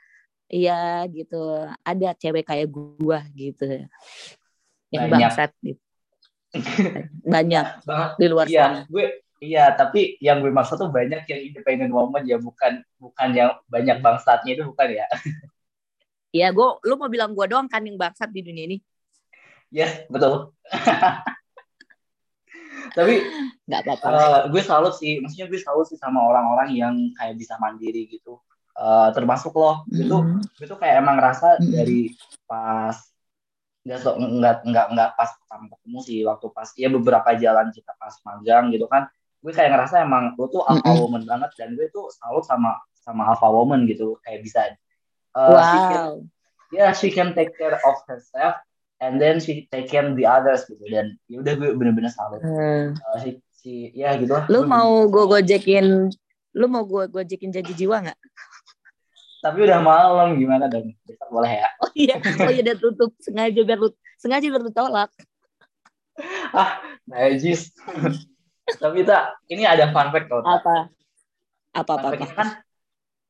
[0.49, 1.69] iya gitu.
[1.85, 3.85] Ada cewek kayak gua gitu.
[4.89, 5.29] Yang Banyak.
[5.29, 5.81] bangsat gitu.
[7.27, 7.65] Banyak.
[7.83, 8.11] Banget.
[8.17, 8.79] Di luar iya sana.
[8.87, 9.05] gue
[9.37, 13.97] iya tapi yang gue maksud tuh banyak yang independent woman ya bukan bukan yang banyak
[13.99, 15.05] bangsatnya itu bukan ya
[16.27, 18.77] Iya, gue, lu mau bilang gue doang kan yang bangsat di dunia ini?
[19.67, 20.55] ya betul
[22.97, 23.19] tapi
[23.67, 24.05] Gak apa-apa.
[24.07, 28.39] eh, gue salut sih maksudnya gue salut sih sama orang-orang yang kayak bisa mandiri gitu
[28.77, 30.37] Eh, termasuk lo gitu Mm.
[30.53, 31.73] gue tuh kayak emang ngerasa Mm.
[31.73, 32.13] dari
[32.45, 32.93] pas
[33.81, 37.97] nggak so, nggak nggak nggak pas pertama ketemu sih waktu pas ya beberapa jalan kita
[37.97, 41.01] pas magang gitu kan gue kayak ngerasa emang lo tuh alpha Mm-mm.
[41.03, 44.73] woman banget dan gue tuh salut sama sama alpha woman gitu kayak bisa
[45.37, 46.13] uh, she can, wow.
[46.73, 48.57] yeah she can take care of herself
[48.97, 52.97] and then she take care the others gitu dan ya udah gue bener-bener salut Hmm.
[52.97, 56.09] Uh, si, si ya gitu lah Lu Gue mau gue gojekin,
[56.53, 58.19] lu mau gue gojekin janji jiwa nggak?
[59.37, 63.61] tapi udah malam gimana dong besok boleh ya Oh iya, oh iya udah tutup sengaja
[63.63, 65.13] biar lu sengaja biar lu tolak.
[67.05, 67.69] najis
[68.75, 70.51] tapi tak ini ada fun fact tau Tak.
[70.59, 70.75] Apa?
[71.71, 72.25] Apa apa apa?
[72.35, 72.47] kan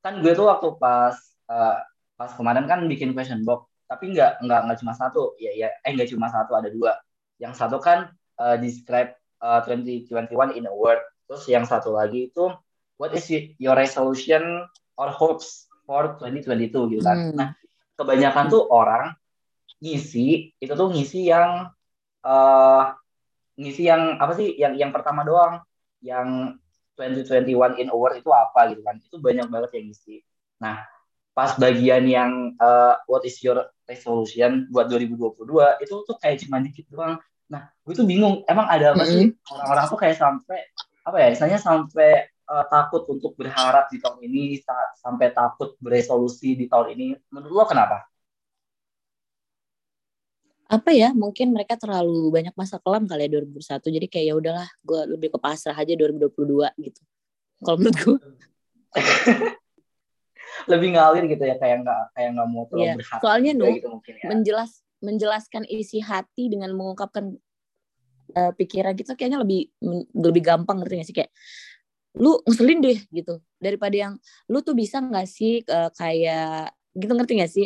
[0.01, 1.13] kan gue tuh waktu pas
[1.51, 1.77] uh,
[2.17, 5.91] pas kemarin kan bikin question box tapi nggak nggak nggak cuma satu ya ya eh
[5.93, 6.97] nggak cuma satu ada dua
[7.37, 8.09] yang satu kan
[8.39, 12.49] uh, describe uh, 2021 in a word terus yang satu lagi itu
[12.97, 13.27] what is
[13.61, 14.63] your resolution
[14.97, 17.35] or hopes for 2022 gitu kan Hmm.
[17.35, 17.49] nah
[17.95, 19.13] kebanyakan tuh orang
[19.79, 21.69] ngisi itu tuh ngisi yang
[22.25, 22.83] uh,
[23.57, 25.59] ngisi yang apa sih yang yang pertama doang.
[25.99, 26.61] Yang
[26.97, 29.01] 2021 in a word itu apa gitu kan.
[29.01, 30.21] Itu banyak banget yang ngisi.
[30.61, 30.85] Nah
[31.37, 35.45] pas bagian yang uh, what is your resolution buat 2022
[35.85, 37.21] itu tuh kayak cuma dikit doang.
[37.49, 39.29] Nah gue tuh bingung emang ada apa sih?
[39.53, 40.59] Orang-orang tuh kayak sampai
[41.05, 46.57] apa ya misalnya sampai uh, takut untuk berharap di tahun ini sa- sampai takut beresolusi
[46.57, 47.05] di tahun ini.
[47.29, 48.09] Menurut lo kenapa
[50.67, 51.15] Apa ya?
[51.15, 53.87] Mungkin mereka terlalu banyak masa kelam kali ya 2021.
[53.87, 57.01] Jadi kayak ya udahlah, gue lebih ke pasrah aja 2022 gitu.
[57.63, 58.17] Kalau menurut gue.
[60.65, 62.93] lebih ngalir gitu ya kayak nggak kayak nggak mau terlalu Iya.
[62.97, 67.37] berharap Soalnya gitu mungkin ya menjelas menjelaskan isi hati dengan mengungkapkan
[68.33, 69.69] eh, pikiran gitu kayaknya lebih
[70.17, 71.31] lebih gampang ngerti gak sih kayak
[72.17, 74.13] lu ngeselin deh gitu daripada yang
[74.49, 77.65] lu tuh bisa nggak sih eh, kayak gitu ngerti gak sih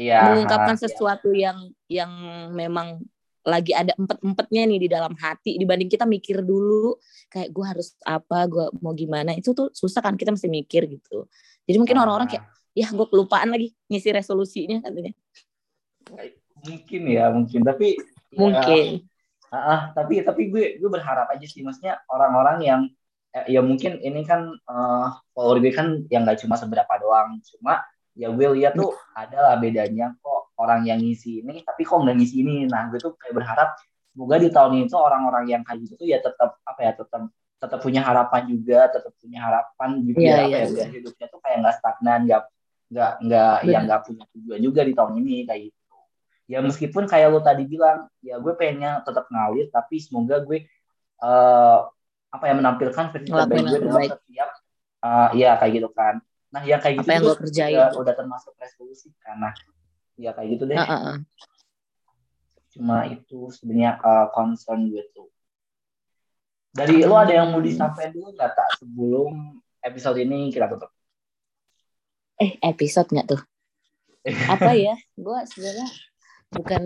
[0.00, 0.32] iya.
[0.32, 0.82] Mengungkapkan iya.
[0.88, 2.10] sesuatu yang yang
[2.56, 3.04] memang
[3.44, 5.56] lagi ada empet-empetnya nih di dalam hati.
[5.56, 6.96] Dibanding kita mikir dulu
[7.32, 9.36] kayak gue harus apa gue mau gimana.
[9.36, 11.28] Itu tuh susah kan kita mesti mikir gitu.
[11.64, 12.44] Jadi mungkin Ah, orang-orang kayak
[12.76, 15.12] ya gue kelupaan lagi ngisi resolusinya katanya.
[16.64, 17.60] Mungkin ya mungkin.
[17.64, 18.84] Tapi ya, mungkin.
[19.50, 21.64] Ah, ah, tapi tapi gue gue berharap aja sih.
[21.64, 22.80] Maksudnya orang-orang yang
[23.34, 27.40] eh, ya mungkin ini kan eh, follower gue kan yang nggak cuma seberapa doang.
[27.40, 27.80] Cuma
[28.20, 32.16] ya gue lihat tuh ada lah bedanya kok orang yang ngisi ini tapi kok nggak
[32.20, 32.68] ngisi ini.
[32.68, 33.68] Nah gue tuh kayak berharap
[34.12, 37.22] semoga di tahun ini tuh orang-orang yang kayak gitu tuh ya tetap apa ya tetap
[37.60, 40.86] tetap punya harapan juga tetap punya harapan juga Iya, apa iya, ya iya.
[40.92, 42.42] hidupnya tuh kayak nggak stagnan nggak
[42.90, 45.96] nggak nggak yang nggak punya tujuan juga di tahun ini kayak gitu.
[46.50, 50.68] Ya meskipun kayak lo tadi bilang ya gue pengennya tetap ngalir tapi semoga gue
[51.20, 51.78] eh
[52.30, 54.50] apa ya menampilkan versi terbaik gue dalam setiap
[55.00, 56.20] eh ya kayak gitu kan
[56.50, 57.74] nah yang kayak gitu apa yang tuh gue kerjain?
[57.78, 59.54] udah, udah termasuk resolusi karena
[60.18, 60.76] ya kayak gitu deh.
[60.76, 61.16] Ah, ah.
[62.70, 65.30] cuma itu sebenarnya eh, concern gue tuh.
[66.70, 70.90] Dari lo ada yang mau disampaikan dulu nggak tak sebelum episode ini kita tutup?
[72.38, 73.42] Eh episode nggak tuh?
[74.54, 74.94] Apa ya?
[75.18, 75.88] Gue sebenarnya
[76.54, 76.82] bukan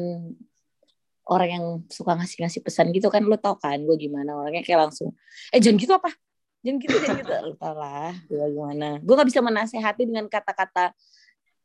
[1.25, 3.25] orang yang suka ngasih-ngasih pesan gitu kan.
[3.29, 5.12] Lo tau kan gue gimana orangnya kayak langsung
[5.53, 6.12] eh jangan gitu apa
[6.65, 8.89] jangan gitu jangan gitu tau lah gue gimana.
[9.05, 10.97] Gue nggak bisa menasehati dengan kata-kata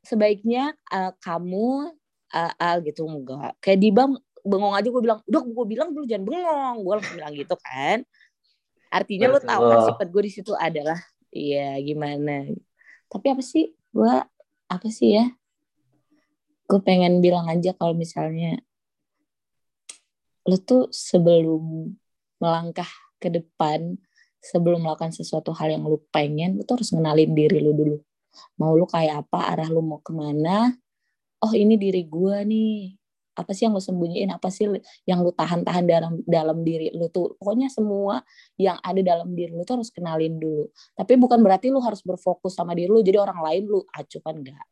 [0.03, 1.95] sebaiknya eh, kamu
[2.35, 3.07] eh, al gitu.
[3.07, 3.55] Enggak.
[3.63, 4.11] Kayak di bang
[4.43, 6.75] bengong aja gue bilang udah gue bilang dulu jangan bengong.
[6.83, 8.03] Gue langsung bilang gitu kan.
[8.89, 10.99] Artinya lo tau kan sifat gue di situ adalah
[11.31, 12.51] iya gimana.
[13.07, 13.71] Tapi apa sih?
[13.95, 14.13] Gue
[14.69, 15.25] apa sih ya?
[16.69, 18.59] Gue pengen bilang aja kalau misalnya
[20.49, 21.93] lo tuh sebelum
[22.41, 22.89] melangkah
[23.21, 23.99] ke depan
[24.39, 27.97] sebelum melakukan sesuatu hal yang lu pengen lu tuh harus ngenalin diri lu dulu.
[28.59, 30.73] Mau lu kayak apa arah lu mau ke mana?
[31.43, 32.95] Oh ini diri gue nih.
[33.39, 34.31] Apa sih yang lu sembunyiin?
[34.35, 34.67] Apa sih
[35.07, 37.35] yang lu tahan-tahan dalam dalam diri lu tuh?
[37.39, 38.23] Pokoknya semua
[38.59, 40.67] yang ada dalam diri lu tuh harus kenalin dulu.
[40.95, 44.67] Tapi bukan berarti lu harus berfokus sama diri lu jadi orang lain lu acukan enggak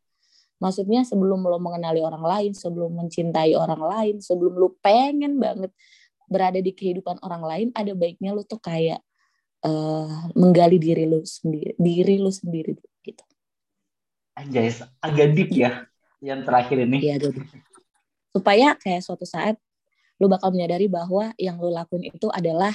[0.58, 5.70] maksudnya sebelum lo mengenali orang lain sebelum mencintai orang lain sebelum lu pengen banget
[6.28, 9.00] berada di kehidupan orang lain ada baiknya lu tuh kayak
[9.64, 13.24] uh, menggali diri lu sendiri diri lu sendiri gitu
[14.38, 14.70] anjay
[15.02, 15.86] agak deep ya
[16.22, 17.48] yang terakhir ini iya agak deep
[18.34, 19.56] supaya kayak suatu saat
[20.18, 22.74] lu bakal menyadari bahwa yang lu lakuin itu adalah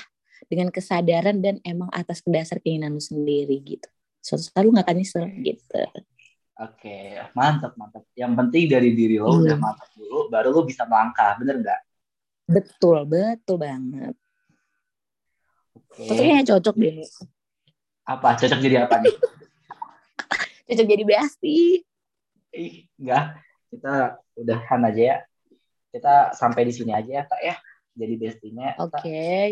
[0.52, 3.88] dengan kesadaran dan emang atas dasar keinginan lu sendiri gitu
[4.24, 5.84] suatu saat lu gak akan nyesel gitu
[6.54, 8.06] Oke, mantap mantap.
[8.14, 9.42] Yang penting dari diri lo hmm.
[9.42, 11.82] udah mantap dulu, baru lo bisa melangkah, bener nggak?
[12.46, 14.14] Betul, betul banget.
[15.74, 16.07] Okay.
[16.09, 16.93] Kayaknya cocok deh.
[18.05, 18.30] Apa?
[18.38, 19.15] Cocok jadi apa nih?
[20.69, 21.86] cocok jadi bestie.
[22.53, 23.41] Ih, enggak.
[23.69, 23.93] Kita
[24.38, 25.17] udahan aja ya.
[25.93, 27.55] Kita sampai di sini aja ya, Kak ya.
[27.93, 28.74] Jadi bestinya.
[28.82, 28.97] Oke.
[29.01, 29.47] Okay.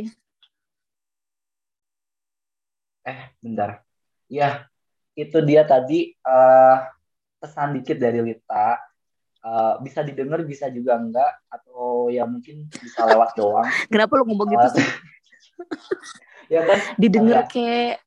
[3.06, 3.82] Eh, bentar.
[4.30, 4.66] Iya,
[5.18, 6.78] itu dia tadi uh,
[7.42, 8.80] pesan dikit dari Lita
[9.44, 14.48] uh, bisa didengar bisa juga enggak atau ya mungkin bisa lewat doang kenapa lu ngomong
[14.54, 14.88] gitu sih
[16.54, 16.78] ya kan?
[16.98, 18.02] Didengar kayak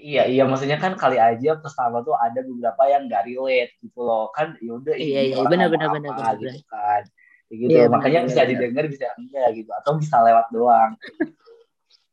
[0.00, 4.32] iya iya maksudnya kan kali aja pesan tuh ada beberapa yang nggak relate gitu loh.
[4.32, 7.02] Kan yaudah iya iya benar benar benar benar gitu kan.
[7.50, 7.66] Gitu.
[7.66, 8.50] Iya, makanya bener, bisa bener.
[8.54, 9.70] didengar bisa enggak gitu.
[9.74, 10.94] Atau bisa lewat doang.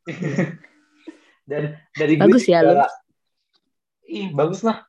[1.49, 2.87] Dan dari bagus gue ya juga, lu
[4.07, 4.83] ih bagus lah.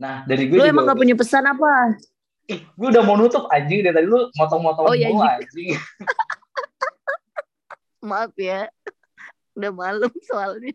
[0.00, 1.94] Nah dari gue lu emang gak punya pesan apa?
[2.48, 3.84] Ih gue udah mau nutup anjing.
[3.84, 5.76] Dari tadi lu motong-motong oh, iya, gue anjing
[8.02, 8.68] maaf ya.
[9.56, 10.74] Udah malam soalnya.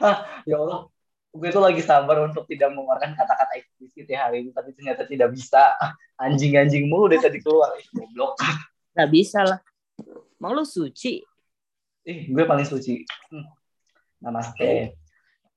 [0.00, 0.88] Ah ya Allah.
[1.34, 5.34] Gue tuh lagi sabar untuk tidak mengeluarkan kata-kata eksplisit ya hari ini tapi ternyata tidak
[5.34, 5.74] bisa.
[6.14, 7.74] Anjing-anjing mulu dari tadi keluar.
[7.90, 8.38] Goblok.
[8.94, 9.58] Nggak bisa lah.
[10.38, 11.18] Mau lu suci?
[12.06, 13.02] Ih gue paling suci.
[13.34, 13.46] Hmm.
[14.22, 14.94] namaste.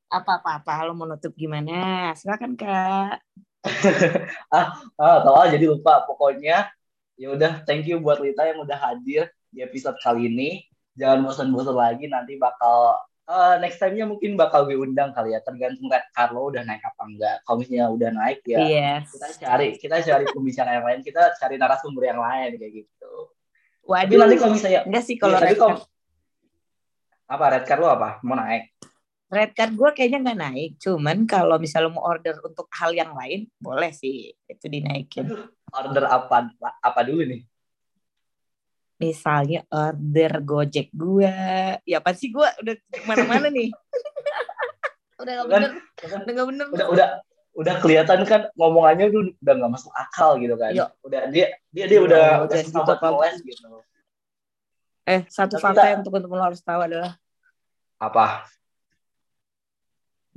[0.10, 2.12] Apa-apa-apa lo mau nutup gimana?
[2.18, 3.22] Silakan kak.
[4.48, 6.08] Ah, ah tahu aja jadi lupa.
[6.10, 6.72] Pokoknya
[7.20, 10.64] ya udah thank you buat Lita yang udah hadir di episode kali ini.
[10.98, 12.98] Jangan bosan-bosan lagi nanti bakal
[13.30, 15.40] uh, next time-nya mungkin bakal gue undang kali ya.
[15.46, 17.36] Tergantung red Carlo udah naik apa enggak.
[17.46, 19.14] Kalau misalnya udah naik ya yes.
[19.14, 21.00] kita cari kita cari pembicaraan yang lain.
[21.06, 23.14] Kita cari narasumber yang lain kayak gitu.
[23.88, 25.78] Waduh, Tapi nanti kalau misalnya enggak sih kalau ya, red kalau,
[27.28, 28.10] apa red Carlo apa?
[28.24, 28.74] Mau naik?
[29.28, 30.72] Red card gue kayaknya nggak naik.
[30.80, 34.32] Cuman kalau misalnya mau order untuk hal yang lain, boleh sih.
[34.48, 35.28] Itu dinaikin.
[35.68, 36.48] Order apa
[36.80, 37.44] apa dulu nih?
[38.98, 41.34] Misalnya order Gojek gue.
[41.86, 43.70] Ya pasti gue udah ke mana-mana nih.
[45.22, 45.72] udah gak bener.
[45.98, 46.66] Kan, udah gak bener.
[46.74, 47.08] Udah, udah,
[47.58, 50.74] udah kelihatan kan ngomongannya tuh udah nggak masuk akal gitu kan.
[50.74, 50.90] Yo.
[51.06, 53.62] Udah dia dia dia udah oh, udah sahabat gitu.
[55.08, 57.16] Eh, satu Tapi fakta yang teman-teman harus tahu adalah
[57.98, 58.46] apa?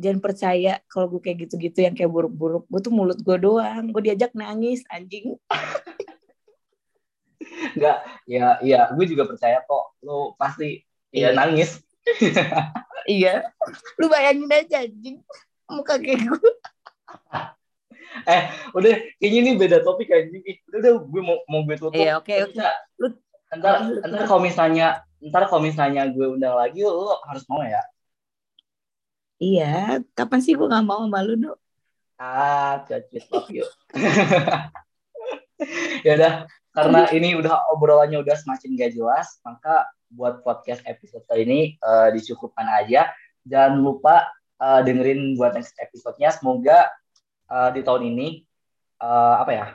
[0.01, 4.03] jangan percaya kalau gue kayak gitu-gitu yang kayak buruk-buruk gue tuh mulut gue doang gue
[4.09, 5.37] diajak nangis anjing
[7.77, 9.85] Enggak, ya ya gue juga percaya kok.
[10.05, 10.83] Lo pasti
[11.13, 11.81] ya nangis.
[13.09, 13.49] Iya.
[13.97, 15.25] Lu bayangin aja anjing.
[15.67, 16.53] Muka kayak gue
[18.29, 18.43] eh
[18.77, 20.45] udah kayaknya ini beda topik anjing.
[20.69, 21.97] Udah udah gue mau mau gue tutup.
[21.97, 22.61] Iya oke okay, oke.
[22.61, 22.71] Okay.
[23.01, 23.09] lu
[23.57, 27.81] ntar ntar kalau misalnya ntar kalau misalnya gue undang lagi lo harus mau ya?
[29.41, 31.57] Iya, kapan sih gue gak mau malu dok?
[32.21, 33.65] Ah, cocok love you.
[36.05, 36.35] ya udah,
[36.71, 42.11] karena ini udah obrolannya udah semakin gak jelas, maka buat podcast episode kali ini uh,
[42.15, 43.11] dicukupkan aja.
[43.47, 44.31] Jangan lupa
[44.63, 46.31] uh, dengerin buat next episode-nya.
[46.35, 46.91] Semoga
[47.51, 48.47] uh, di tahun ini
[49.03, 49.67] uh, apa ya?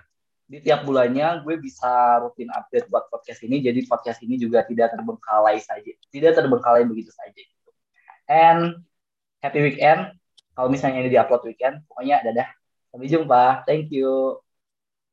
[0.46, 3.60] Di tiap bulannya gue bisa rutin update buat podcast ini.
[3.60, 7.36] Jadi podcast ini juga tidak terbengkalai saja, tidak terbengkalai begitu saja.
[7.36, 7.72] Gitu.
[8.30, 8.86] And
[9.42, 10.16] happy weekend.
[10.56, 12.48] Kalau misalnya ini diupload weekend, pokoknya dadah.
[12.94, 13.68] Sampai jumpa.
[13.68, 14.40] Thank you.